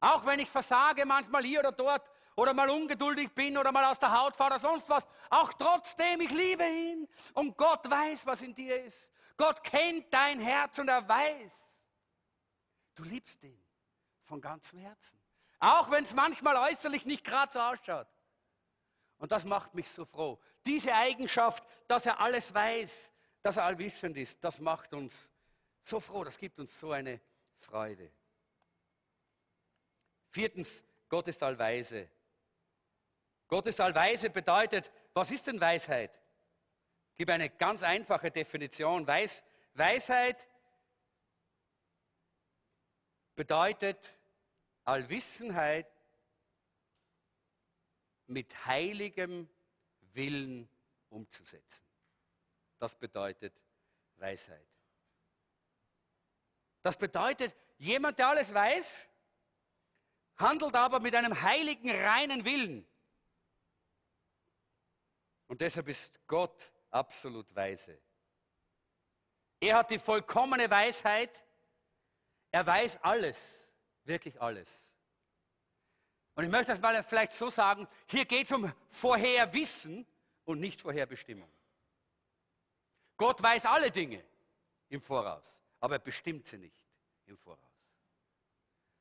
[0.00, 3.98] Auch wenn ich versage, manchmal hier oder dort, oder mal ungeduldig bin oder mal aus
[3.98, 5.06] der Haut fahre oder sonst was.
[5.28, 7.06] Auch trotzdem, ich liebe ihn.
[7.34, 9.10] Und Gott weiß, was in dir ist.
[9.36, 11.73] Gott kennt dein Herz und er weiß.
[12.94, 13.58] Du liebst ihn
[14.24, 15.18] von ganzem Herzen.
[15.58, 18.06] Auch wenn es manchmal äußerlich nicht gerade so ausschaut.
[19.18, 20.38] Und das macht mich so froh.
[20.66, 25.30] Diese Eigenschaft, dass er alles weiß, dass er allwissend ist, das macht uns
[25.82, 27.20] so froh, das gibt uns so eine
[27.56, 28.10] Freude.
[30.28, 32.10] Viertens, Gott ist allweise.
[33.46, 36.20] Gott ist allweise bedeutet, was ist denn Weisheit?
[37.10, 39.06] Ich gebe eine ganz einfache Definition.
[39.06, 40.48] Weis, Weisheit
[43.34, 44.18] bedeutet
[44.84, 45.86] Allwissenheit
[48.26, 49.48] mit heiligem
[50.12, 50.68] Willen
[51.10, 51.84] umzusetzen.
[52.78, 53.54] Das bedeutet
[54.16, 54.66] Weisheit.
[56.82, 59.06] Das bedeutet, jemand, der alles weiß,
[60.36, 62.86] handelt aber mit einem heiligen, reinen Willen.
[65.46, 67.98] Und deshalb ist Gott absolut weise.
[69.60, 71.43] Er hat die vollkommene Weisheit.
[72.54, 73.68] Er weiß alles,
[74.04, 74.94] wirklich alles.
[76.36, 80.06] Und ich möchte das mal vielleicht so sagen, hier geht es um Vorherwissen
[80.44, 81.50] und nicht Vorherbestimmung.
[83.16, 84.24] Gott weiß alle Dinge
[84.88, 86.80] im Voraus, aber er bestimmt sie nicht
[87.26, 87.58] im Voraus.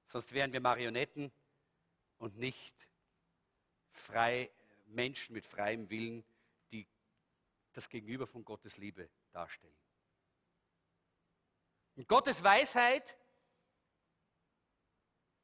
[0.08, 1.32] Sonst wären wir Marionetten
[2.18, 2.90] und nicht
[3.92, 4.50] frei,
[4.86, 6.26] Menschen mit freiem Willen,
[7.74, 9.78] das Gegenüber von Gottes Liebe darstellen.
[11.96, 13.16] Und Gottes Weisheit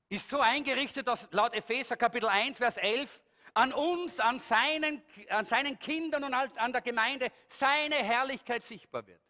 [0.09, 3.21] ist so eingerichtet, dass laut Epheser Kapitel 1, Vers 11
[3.53, 9.21] an uns, an seinen, an seinen Kindern und an der Gemeinde seine Herrlichkeit sichtbar wird.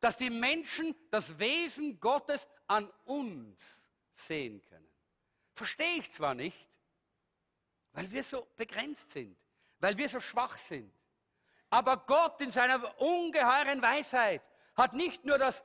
[0.00, 3.82] Dass die Menschen das Wesen Gottes an uns
[4.14, 4.88] sehen können.
[5.52, 6.68] Verstehe ich zwar nicht,
[7.92, 9.36] weil wir so begrenzt sind,
[9.78, 10.92] weil wir so schwach sind.
[11.70, 14.42] Aber Gott in seiner ungeheuren Weisheit
[14.74, 15.64] hat nicht nur das,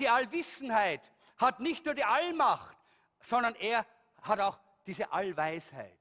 [0.00, 1.02] die Allwissenheit,
[1.36, 2.77] hat nicht nur die Allmacht,
[3.20, 3.86] sondern er
[4.22, 5.98] hat auch diese Allweisheit.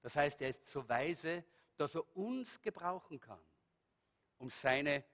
[0.00, 1.44] Das heißt, er ist so weise,
[1.76, 3.40] dass er uns gebrauchen kann,
[4.38, 5.04] um seine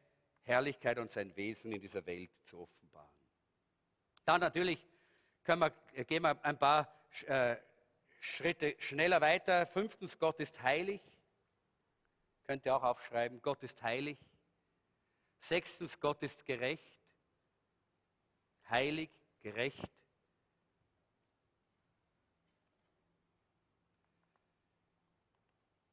[0.43, 3.09] Herrlichkeit und sein Wesen in dieser Welt zu offenbaren.
[4.25, 4.85] Dann natürlich
[5.57, 6.93] wir, äh, gehen wir ein paar
[7.27, 7.57] äh,
[8.21, 9.67] Schritte schneller weiter.
[9.67, 11.01] Fünftens, Gott ist heilig.
[12.47, 14.19] Könnt ihr auch aufschreiben, Gott ist heilig.
[15.39, 17.01] Sechstens, Gott ist gerecht.
[18.69, 19.11] Heilig,
[19.41, 19.91] gerecht.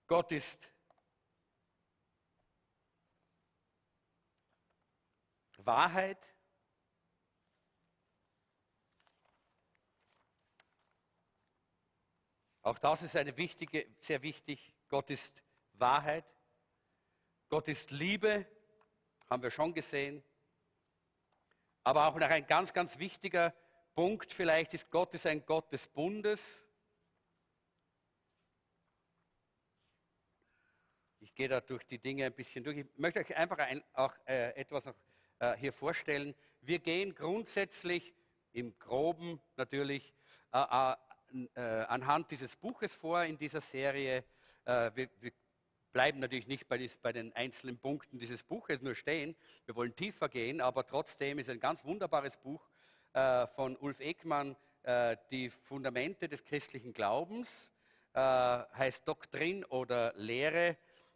[0.07, 0.71] Gott ist
[5.57, 6.35] Wahrheit.
[12.61, 14.73] Auch das ist eine wichtige, sehr wichtig.
[14.89, 15.43] Gott ist
[15.73, 16.25] Wahrheit.
[17.49, 18.45] Gott ist Liebe,
[19.29, 20.23] haben wir schon gesehen.
[21.83, 23.53] Aber auch noch ein ganz, ganz wichtiger
[23.93, 26.64] Punkt vielleicht ist, Gott ist ein Gott des Bundes.
[31.35, 32.77] Gehe da durch die Dinge ein bisschen durch.
[32.77, 34.95] Ich möchte euch einfach ein, auch äh, etwas noch
[35.39, 36.33] äh, hier vorstellen.
[36.61, 38.13] Wir gehen grundsätzlich
[38.53, 40.13] im groben natürlich
[40.53, 40.95] äh, äh,
[41.55, 44.23] äh anhand dieses Buches vor in dieser Serie
[44.65, 45.31] Äh, wir, wir,
[45.93, 49.33] bleiben natürlich nicht bei, dies, bei, den einzelnen Punkten dieses Buches nur stehen.
[49.65, 52.67] Wir wollen tiefer gehen, aber trotzdem ist ein ganz wunderbares Buch
[53.13, 57.71] äh, von Ulf Ekmann, äh, Die Fundamente des christlichen Glaubens,
[58.11, 60.75] äh, heißt Doktrin oder Lehre.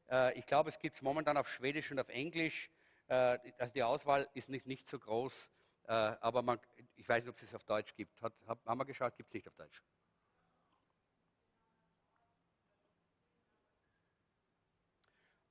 [0.10, 2.70] Äh, ich glaube, es gibt es momentan auf Schwedisch und auf Englisch.
[3.07, 5.49] Äh, also die Auswahl ist nicht, nicht so groß,
[5.86, 6.60] aber man,
[6.97, 8.22] ich weiß nicht, ob es es auf Deutsch gibt.
[8.22, 9.82] Hat, haben wir geschaut, gibt es nicht auf Deutsch.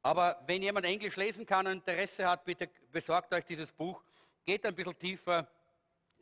[0.02, 4.02] Aber wenn jemand Englisch lesen kann und Interesse hat, bitte besorgt euch dieses Buch.
[4.44, 5.46] Geht ein bisschen tiefer,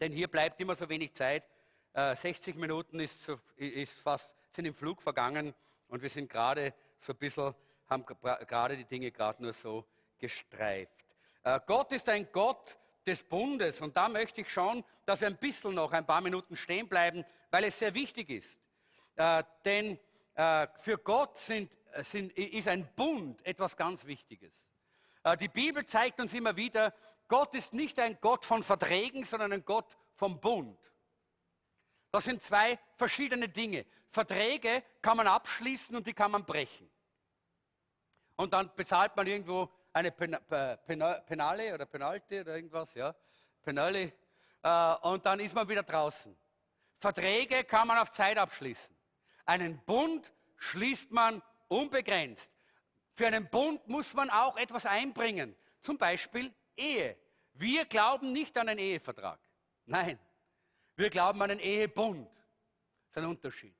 [0.01, 1.45] denn hier bleibt immer so wenig Zeit.
[1.93, 5.55] Äh, 60 Minuten ist, ist fast, sind im Flug vergangen
[5.89, 7.55] und wir sind gerade so ein bisschen,
[7.89, 9.85] haben gerade die Dinge gerade nur so
[10.19, 11.05] gestreift.
[11.43, 15.37] Äh, Gott ist ein Gott des Bundes und da möchte ich schauen, dass wir ein
[15.37, 18.61] bisschen noch ein paar Minuten stehen bleiben, weil es sehr wichtig ist.
[19.15, 19.99] Äh, denn
[20.35, 24.67] äh, für Gott sind, sind, ist ein Bund etwas ganz Wichtiges.
[25.41, 26.95] Die Bibel zeigt uns immer wieder,
[27.27, 30.79] Gott ist nicht ein Gott von Verträgen, sondern ein Gott vom Bund.
[32.13, 33.87] Das sind zwei verschiedene Dinge.
[34.09, 36.89] Verträge kann man abschließen und die kann man brechen.
[38.37, 43.15] Und dann bezahlt man irgendwo eine Penale oder Penalte oder irgendwas, ja,
[43.63, 44.13] Penale,
[45.03, 46.37] und dann ist man wieder draußen.
[46.99, 48.95] Verträge kann man auf Zeit abschließen.
[49.47, 52.53] Einen Bund schließt man unbegrenzt.
[53.13, 57.17] Für einen Bund muss man auch etwas einbringen, zum Beispiel Ehe.
[57.55, 59.39] Wir glauben nicht an einen Ehevertrag.
[59.87, 60.19] Nein,
[60.97, 62.29] wir glauben an einen Ehebund.
[62.29, 63.75] Das ist ein Unterschied.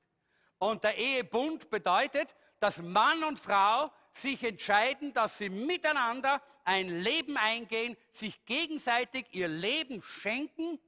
[0.59, 7.37] Und der Ehebund bedeutet, dass Mann und Frau sich entscheiden, dass sie miteinander ein Leben
[7.37, 10.81] eingehen, sich gegenseitig ihr Leben schenken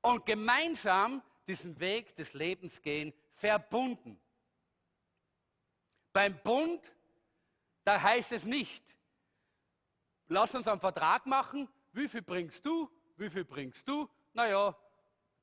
[0.00, 4.20] und gemeinsam diesen Weg des Lebens gehen, verbunden.
[6.12, 6.80] Beim Bund,
[7.84, 8.84] da heißt es nicht,
[10.28, 14.76] lass uns einen Vertrag machen, wie viel bringst du, wie viel bringst du, naja,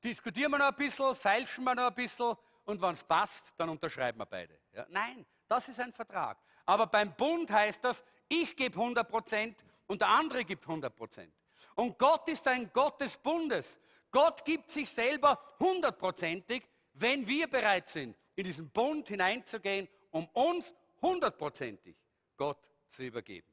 [0.02, 3.68] diskutieren wir noch ein bisschen, feilschen wir noch ein bisschen und wenn es passt, dann
[3.68, 4.58] unterschreiben wir beide.
[4.72, 6.38] Ja, nein, das ist ein Vertrag.
[6.64, 11.34] Aber beim Bund heißt das, ich gebe 100 Prozent und der andere gibt 100 Prozent.
[11.74, 13.78] Und Gott ist ein Gott des Bundes.
[14.10, 20.72] Gott gibt sich selber hundertprozentig, wenn wir bereit sind, in diesen Bund hineinzugehen, um uns
[21.02, 21.96] hundertprozentig
[22.36, 22.58] Gott
[22.88, 23.52] zu übergeben.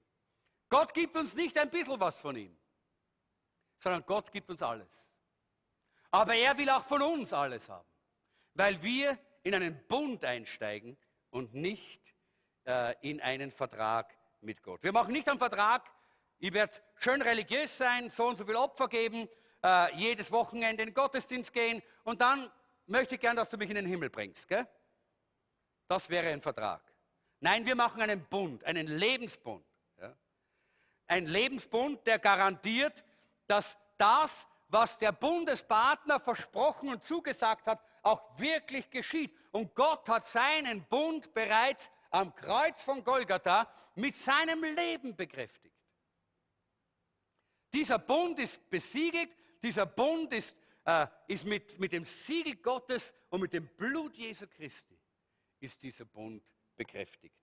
[0.69, 2.55] Gott gibt uns nicht ein bisschen was von ihm,
[3.77, 5.11] sondern Gott gibt uns alles.
[6.11, 7.87] Aber er will auch von uns alles haben,
[8.53, 10.97] weil wir in einen Bund einsteigen
[11.29, 12.01] und nicht
[12.65, 14.83] äh, in einen Vertrag mit Gott.
[14.83, 15.89] Wir machen nicht einen Vertrag,
[16.39, 19.29] ich werde schön religiös sein, so und so viel Opfer geben,
[19.63, 22.51] äh, jedes Wochenende in den Gottesdienst gehen und dann
[22.87, 24.47] möchte ich gern, dass du mich in den Himmel bringst.
[24.47, 24.67] Gell?
[25.87, 26.81] Das wäre ein Vertrag.
[27.39, 29.65] Nein, wir machen einen Bund, einen Lebensbund.
[29.99, 30.15] Ja?
[31.07, 33.03] Ein Lebensbund, der garantiert,
[33.47, 39.35] dass das, was der Bundespartner versprochen und zugesagt hat, auch wirklich geschieht.
[39.51, 45.75] Und Gott hat seinen Bund bereits am Kreuz von Golgatha mit seinem Leben bekräftigt.
[47.73, 53.41] Dieser Bund ist besiegelt, dieser Bund ist, äh, ist mit, mit dem Siegel Gottes und
[53.41, 54.97] mit dem Blut Jesu Christi
[55.59, 56.43] ist dieser Bund
[56.75, 57.35] bekräftigt.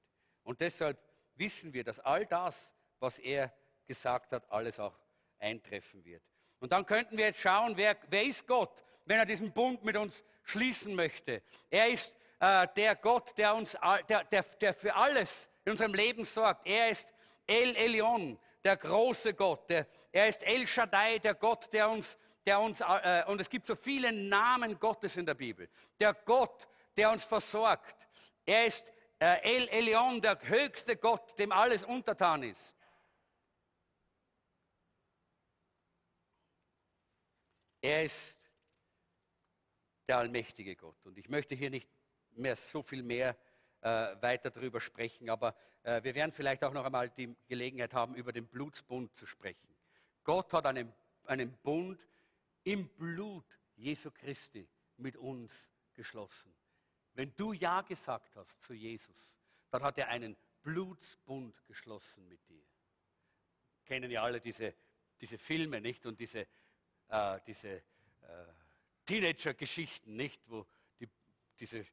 [0.43, 0.99] Und deshalb
[1.35, 3.55] wissen wir, dass all das, was er
[3.87, 4.99] gesagt hat, alles auch
[5.39, 6.22] eintreffen wird.
[6.61, 9.97] Und dann könnten wir jetzt schauen, wer, wer ist Gott, wenn er diesen Bund mit
[9.97, 11.43] uns schließen möchte.
[11.71, 13.77] Er ist äh, der Gott, der, uns,
[14.09, 16.67] der, der, der für alles in unserem Leben sorgt.
[16.67, 17.13] Er ist
[17.47, 19.69] El Elion, der große Gott.
[19.71, 23.67] Der, er ist El Shaddai, der Gott, der uns, der uns äh, und es gibt
[23.67, 25.69] so viele Namen Gottes in der Bibel.
[25.99, 28.09] Der Gott, der uns versorgt.
[28.45, 32.75] Er ist äh, El Elion, der höchste Gott, dem alles untertan ist.
[37.81, 38.41] Er ist
[40.09, 41.05] der allmächtige Gott.
[41.07, 41.89] Und ich möchte hier nicht
[42.33, 43.37] mehr so viel mehr
[43.81, 48.14] äh, weiter darüber sprechen, aber äh, wir werden vielleicht auch noch einmal die Gelegenheit haben,
[48.14, 49.68] über den Blutsbund zu sprechen.
[50.24, 50.93] Gott hat einen,
[51.24, 52.01] einen Bund
[52.64, 56.55] im Blut Jesu Christi mit uns geschlossen.
[57.14, 59.37] Wenn du Ja gesagt hast zu Jesus,
[59.70, 62.64] dann hat er einen Blutsbund geschlossen mit dir.
[63.85, 64.74] Kennen ja alle diese,
[65.20, 66.05] diese Filme, nicht?
[66.07, 66.47] Und diese,
[67.09, 67.83] äh, diese äh,
[69.07, 70.43] Teenager-Geschichten, nicht?
[70.49, 70.67] Wo
[71.01, 71.09] die,
[71.59, 71.85] diese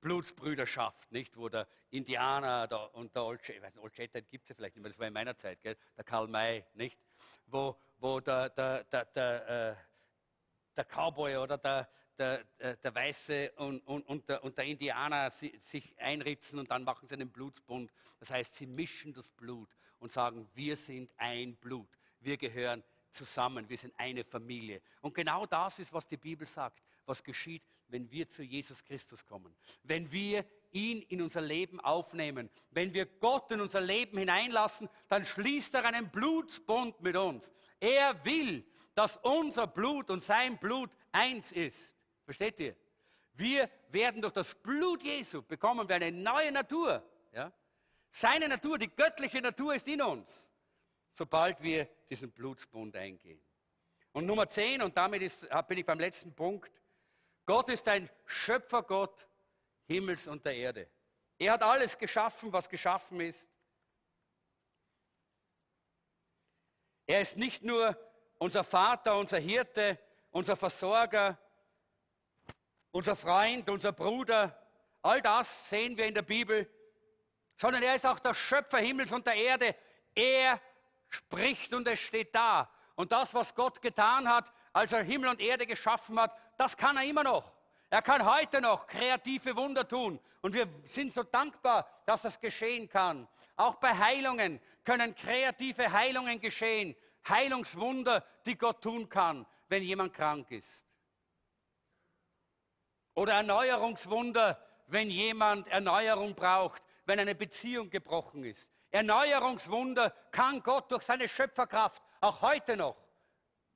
[0.00, 1.36] Blutsbrüderschaft, nicht?
[1.36, 4.82] Wo der Indianer der, und der Old Shatterhand, Old Shatterhand gibt es ja vielleicht nicht
[4.82, 5.76] mehr, das war in meiner Zeit, gell?
[5.96, 7.00] der Karl May, nicht?
[7.46, 9.74] Wo, wo der, der, der, der, äh,
[10.76, 15.30] der Cowboy oder der, der, der, der Weiße und, und, und, der, und der Indianer
[15.30, 17.92] sich einritzen und dann machen sie einen Blutsbund.
[18.18, 21.88] Das heißt, sie mischen das Blut und sagen, wir sind ein Blut,
[22.20, 24.80] wir gehören zusammen, wir sind eine Familie.
[25.00, 29.24] Und genau das ist, was die Bibel sagt, was geschieht, wenn wir zu Jesus Christus
[29.24, 29.54] kommen.
[29.82, 35.24] Wenn wir ihn in unser Leben aufnehmen, wenn wir Gott in unser Leben hineinlassen, dann
[35.24, 37.50] schließt er einen Blutbund mit uns.
[37.80, 41.96] Er will, dass unser Blut und sein Blut eins ist.
[42.24, 42.76] Versteht ihr?
[43.34, 47.02] Wir werden durch das Blut Jesu bekommen wir eine neue Natur.
[47.32, 47.52] Ja?
[48.10, 50.49] Seine Natur, die göttliche Natur ist in uns,
[51.12, 53.40] sobald wir diesen Blutsbund eingehen.
[54.12, 56.70] Und Nummer 10, und damit ist, bin ich beim letzten Punkt,
[57.46, 59.26] Gott ist ein Schöpfergott
[59.86, 60.88] Himmels und der Erde.
[61.38, 63.48] Er hat alles geschaffen, was geschaffen ist.
[67.06, 67.96] Er ist nicht nur
[68.38, 69.98] unser Vater, unser Hirte,
[70.30, 71.38] unser Versorger,
[72.92, 74.56] unser Freund, unser Bruder.
[75.02, 76.68] All das sehen wir in der Bibel.
[77.56, 79.74] Sondern er ist auch der Schöpfer Himmels und der Erde.
[80.14, 80.60] Er
[81.10, 82.70] spricht und es steht da.
[82.94, 86.96] Und das, was Gott getan hat, als er Himmel und Erde geschaffen hat, das kann
[86.96, 87.52] er immer noch.
[87.90, 90.20] Er kann heute noch kreative Wunder tun.
[90.42, 93.28] Und wir sind so dankbar, dass das geschehen kann.
[93.56, 96.96] Auch bei Heilungen können kreative Heilungen geschehen.
[97.28, 100.86] Heilungswunder, die Gott tun kann, wenn jemand krank ist.
[103.14, 108.70] Oder Erneuerungswunder, wenn jemand Erneuerung braucht, wenn eine Beziehung gebrochen ist.
[108.90, 112.96] Erneuerungswunder kann Gott durch seine Schöpferkraft auch heute noch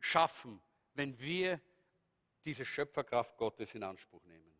[0.01, 0.61] schaffen,
[0.95, 1.61] wenn wir
[2.45, 4.55] diese Schöpferkraft Gottes in Anspruch nehmen.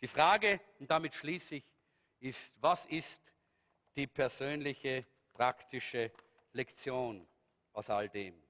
[0.00, 1.74] Die Frage, und damit schließe ich,
[2.18, 3.32] ist, was ist
[3.96, 6.12] die persönliche, praktische
[6.52, 7.26] Lektion
[7.72, 8.42] aus all dem?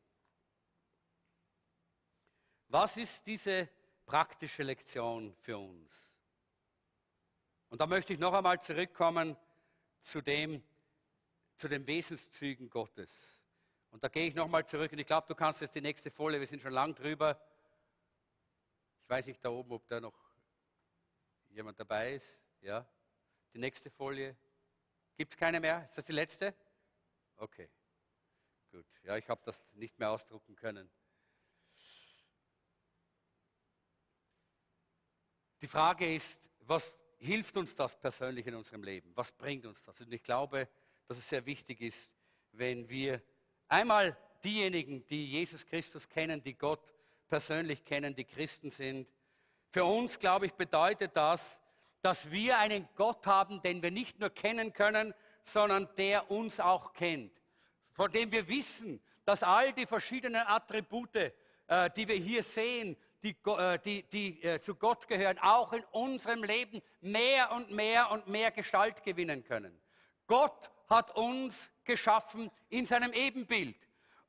[2.69, 3.69] Was ist diese
[4.07, 6.17] praktische Lektion für uns?
[7.69, 9.37] Und da möchte ich noch einmal zurückkommen
[10.03, 10.63] zu, dem,
[11.61, 13.39] zu den Wesenszügen Gottes.
[13.91, 16.11] Und da gehe ich noch einmal zurück und ich glaube, du kannst jetzt die nächste
[16.11, 17.39] Folie, wir sind schon lang drüber,
[19.09, 20.19] weiß nicht da oben, ob da noch
[21.51, 22.43] jemand dabei ist.
[22.63, 22.89] Ja.
[23.53, 24.37] Die nächste Folie.
[25.17, 25.85] Gibt es keine mehr?
[25.85, 26.55] Ist das die letzte?
[27.37, 27.69] Okay.
[28.71, 28.87] Gut.
[29.03, 30.91] Ja, ich habe das nicht mehr ausdrucken können.
[35.61, 39.15] Die Frage ist, was hilft uns das persönlich in unserem Leben?
[39.15, 40.01] Was bringt uns das?
[40.01, 40.69] Und ich glaube,
[41.11, 42.09] dass es sehr wichtig ist,
[42.53, 43.21] wenn wir
[43.67, 46.95] einmal diejenigen, die Jesus Christus kennen, die Gott
[47.27, 49.09] persönlich kennen, die Christen sind.
[49.73, 51.59] Für uns, glaube ich, bedeutet das,
[52.01, 56.93] dass wir einen Gott haben, den wir nicht nur kennen können, sondern der uns auch
[56.93, 57.33] kennt.
[57.91, 63.35] Von dem wir wissen, dass all die verschiedenen Attribute, äh, die wir hier sehen, die,
[63.47, 68.29] äh, die, die äh, zu Gott gehören, auch in unserem Leben mehr und mehr und
[68.29, 69.77] mehr Gestalt gewinnen können.
[70.29, 73.77] Gott hat uns geschaffen in seinem Ebenbild.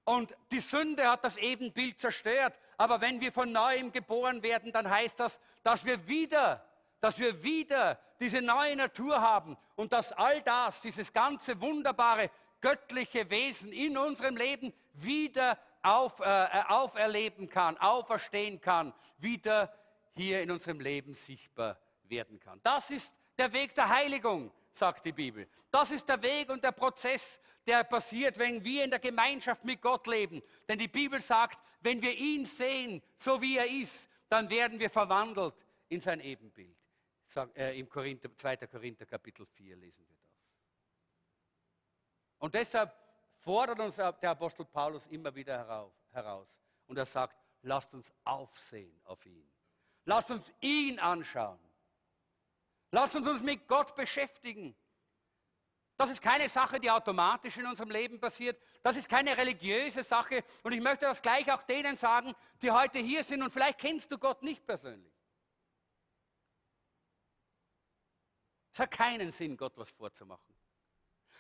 [0.04, 2.58] Und die Sünde hat das Ebenbild zerstört.
[2.78, 6.66] Aber wenn wir von neuem geboren werden, dann heißt das, dass wir wieder,
[7.00, 12.30] dass wir wieder diese neue Natur haben und dass all das, dieses ganze wunderbare
[12.62, 19.74] göttliche Wesen in unserem Leben wieder auf, äh, äh auferleben kann, auferstehen kann, wieder
[20.16, 22.60] hier in unserem Leben sichtbar werden kann.
[22.64, 25.48] Das ist der Weg der Heiligung sagt die Bibel.
[25.70, 29.82] Das ist der Weg und der Prozess, der passiert, wenn wir in der Gemeinschaft mit
[29.82, 30.42] Gott leben.
[30.68, 34.90] Denn die Bibel sagt, wenn wir ihn sehen, so wie er ist, dann werden wir
[34.90, 35.56] verwandelt
[35.90, 36.78] in sein Ebenbild.
[37.56, 38.58] Äh, Im Korinther, 2.
[38.68, 40.32] Korinther Kapitel 4 lesen wir das.
[42.40, 42.94] Und deshalb
[43.38, 46.48] fordert uns der Apostel Paulus immer wieder heraus.
[46.88, 49.50] Und er sagt, lasst uns aufsehen auf ihn.
[50.06, 51.60] Lasst uns ihn anschauen.
[52.92, 54.76] Lass uns uns mit Gott beschäftigen.
[55.98, 58.62] Das ist keine Sache, die automatisch in unserem Leben passiert.
[58.82, 60.44] Das ist keine religiöse Sache.
[60.64, 64.12] Und ich möchte das gleich auch denen sagen, die heute hier sind und vielleicht kennst
[64.12, 65.14] du Gott nicht persönlich.
[68.74, 70.56] Es hat keinen Sinn, Gott was vorzumachen.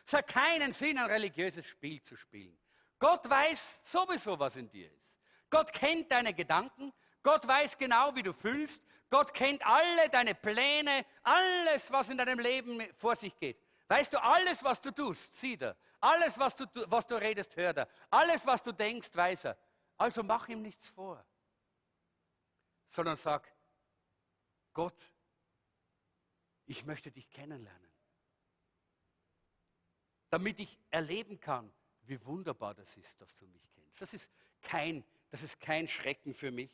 [0.05, 2.57] Es hat keinen Sinn, ein religiöses Spiel zu spielen.
[2.99, 5.19] Gott weiß sowieso, was in dir ist.
[5.49, 6.93] Gott kennt deine Gedanken.
[7.23, 8.83] Gott weiß genau, wie du fühlst.
[9.11, 13.61] Gott kennt alle deine Pläne, alles, was in deinem Leben vor sich geht.
[13.89, 15.75] Weißt du, alles, was du tust, sieht er.
[15.99, 17.89] Alles, was du, was du redest, hört er.
[18.09, 19.57] Alles, was du denkst, weiß er.
[19.97, 21.23] Also mach ihm nichts vor.
[22.87, 23.53] Sondern sag,
[24.73, 24.97] Gott,
[26.65, 27.91] ich möchte dich kennenlernen.
[30.29, 31.69] Damit ich erleben kann,
[32.03, 33.99] wie wunderbar das ist, dass du mich kennst.
[33.99, 34.31] Das ist
[34.61, 36.73] kein, das ist kein Schrecken für mich.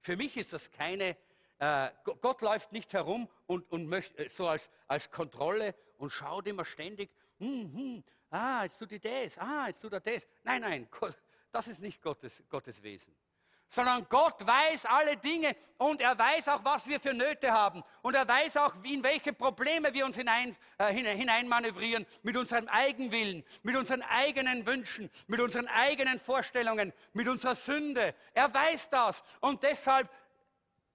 [0.00, 1.16] Für mich ist das keine
[1.58, 6.46] äh, Gott läuft nicht herum und, und möchte, äh, so als, als Kontrolle und schaut
[6.46, 10.28] immer ständig, hm, hm, ah, jetzt tut er das, ah, jetzt tut er das.
[10.42, 11.16] Nein, nein, Gott,
[11.52, 13.14] das ist nicht Gottes, Gottes Wesen
[13.68, 17.82] sondern Gott weiß alle Dinge und er weiß auch, was wir für Nöte haben.
[18.02, 23.44] Und er weiß auch, in welche Probleme wir uns hinein, äh, hineinmanövrieren, mit unserem Eigenwillen,
[23.62, 28.14] mit unseren eigenen Wünschen, mit unseren eigenen Vorstellungen, mit unserer Sünde.
[28.34, 30.08] Er weiß das und deshalb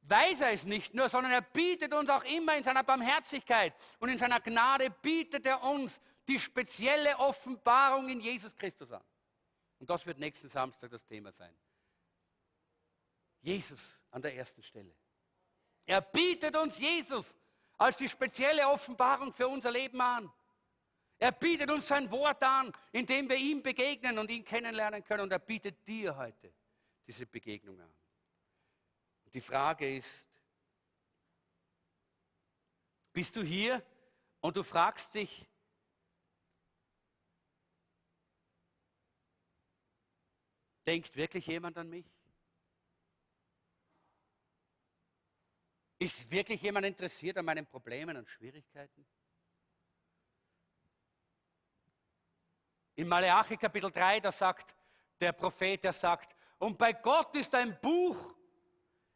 [0.02, 4.10] weiß er es nicht nur, sondern er bietet uns auch immer in seiner Barmherzigkeit und
[4.10, 9.03] in seiner Gnade bietet er uns die spezielle Offenbarung in Jesus Christus an.
[9.80, 11.56] Und das wird nächsten Samstag das Thema sein.
[13.41, 14.95] Jesus an der ersten Stelle.
[15.86, 17.36] Er bietet uns Jesus
[17.78, 20.32] als die spezielle Offenbarung für unser Leben an.
[21.18, 25.23] Er bietet uns sein Wort an, indem wir ihm begegnen und ihn kennenlernen können.
[25.23, 26.53] Und er bietet dir heute
[27.06, 27.94] diese Begegnung an.
[29.34, 30.28] Die Frage ist,
[33.14, 33.84] bist du hier
[34.41, 35.45] und du fragst dich,
[40.86, 42.06] denkt wirklich jemand an mich?
[45.99, 49.06] Ist wirklich jemand interessiert an meinen Problemen und Schwierigkeiten?
[52.95, 54.76] In Maleachi Kapitel 3, da sagt
[55.20, 58.36] der Prophet, der sagt, und bei Gott ist ein Buch,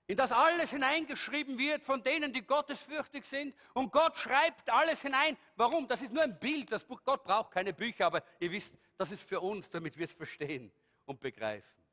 [0.07, 3.55] in das alles hineingeschrieben wird von denen, die gottesfürchtig sind.
[3.73, 5.35] Und Gott schreibt alles hinein.
[5.55, 5.87] Warum?
[5.87, 6.71] Das ist nur ein Bild.
[6.71, 10.03] Das Buch, Gott braucht keine Bücher, aber ihr wisst, das ist für uns, damit wir
[10.03, 10.71] es verstehen
[11.05, 11.83] und begreifen.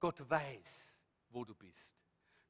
[0.00, 1.94] Gott weiß, wo du bist.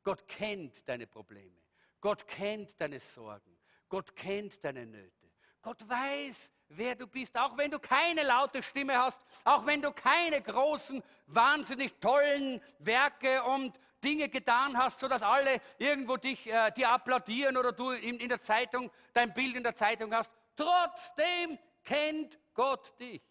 [0.05, 1.57] Gott kennt deine Probleme.
[2.01, 3.59] Gott kennt deine Sorgen.
[3.89, 5.18] Gott kennt deine Nöte.
[5.63, 9.93] Gott weiß, wer du bist, auch wenn du keine laute Stimme hast, auch wenn du
[9.93, 16.91] keine großen, wahnsinnig tollen Werke und Dinge getan hast, sodass alle irgendwo dich, äh, dir
[16.91, 20.31] applaudieren oder du in, in der Zeitung dein Bild in der Zeitung hast.
[20.55, 23.23] Trotzdem kennt Gott dich.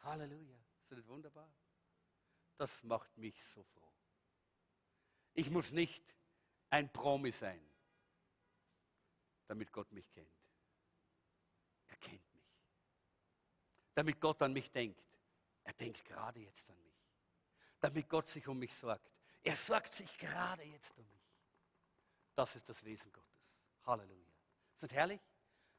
[0.00, 0.56] Halleluja.
[0.88, 1.52] Ist das wunderbar?
[2.56, 3.92] Das macht mich so froh.
[5.34, 6.14] Ich muss nicht
[6.70, 7.64] ein Promi sein,
[9.46, 10.30] damit Gott mich kennt.
[11.88, 12.44] Er kennt mich.
[14.00, 15.04] Damit Gott an mich denkt.
[15.62, 17.04] Er denkt gerade jetzt an mich.
[17.80, 19.12] Damit Gott sich um mich sorgt.
[19.42, 21.20] Er sorgt sich gerade jetzt um mich.
[22.34, 23.52] Das ist das Wesen Gottes.
[23.84, 24.32] Halleluja.
[24.74, 25.20] Ist das herrlich?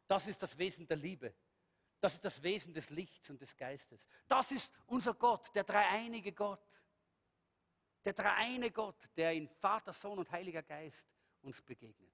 [0.07, 1.33] Das ist das Wesen der Liebe.
[1.99, 4.07] Das ist das Wesen des Lichts und des Geistes.
[4.27, 6.61] Das ist unser Gott, der dreieinige Gott.
[8.05, 11.09] Der dreieine Gott, der in Vater, Sohn und Heiliger Geist
[11.41, 12.13] uns begegnet.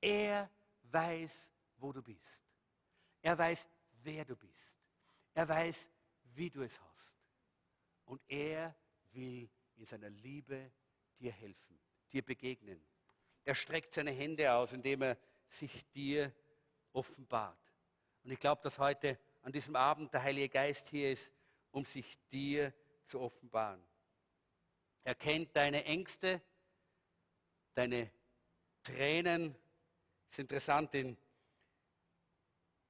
[0.00, 0.50] Er
[0.82, 2.42] weiß, wo du bist.
[3.22, 3.68] Er weiß,
[4.02, 4.77] wer du bist.
[5.38, 5.88] Er weiß,
[6.34, 7.16] wie du es hast.
[8.06, 8.74] Und er
[9.12, 10.72] will in seiner Liebe
[11.16, 11.78] dir helfen,
[12.12, 12.84] dir begegnen.
[13.44, 15.16] Er streckt seine Hände aus, indem er
[15.46, 16.34] sich dir
[16.92, 17.56] offenbart.
[18.24, 21.32] Und ich glaube, dass heute an diesem Abend der Heilige Geist hier ist,
[21.70, 22.74] um sich dir
[23.06, 23.80] zu offenbaren.
[25.04, 26.42] Er kennt deine Ängste,
[27.74, 28.10] deine
[28.82, 29.54] Tränen.
[30.26, 31.16] Es ist interessant, in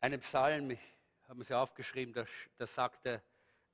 [0.01, 0.98] einem Psalm, ich
[1.29, 2.25] habe es ja aufgeschrieben, da,
[2.57, 3.23] da sagt der,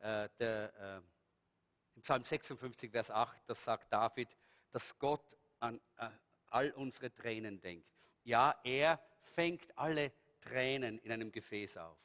[0.00, 4.28] äh, der äh, im Psalm 56, Vers 8, das sagt David,
[4.72, 6.08] dass Gott an äh,
[6.50, 7.88] all unsere Tränen denkt.
[8.24, 11.98] Ja, er fängt alle Tränen in einem Gefäß auf.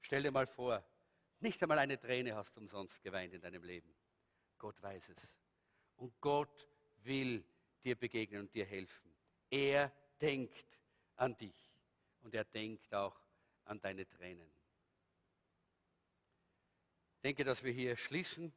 [0.00, 0.84] Stell dir mal vor,
[1.40, 3.94] nicht einmal eine Träne hast du umsonst geweint in deinem Leben.
[4.58, 5.36] Gott weiß es.
[5.96, 6.68] Und Gott
[7.02, 7.44] will
[7.84, 9.14] dir begegnen und dir helfen.
[9.50, 10.66] Er denkt
[11.16, 11.72] an dich
[12.22, 13.18] und er denkt auch
[13.64, 14.55] an deine Tränen.
[17.26, 18.52] Ich denke, dass wir hier schließen.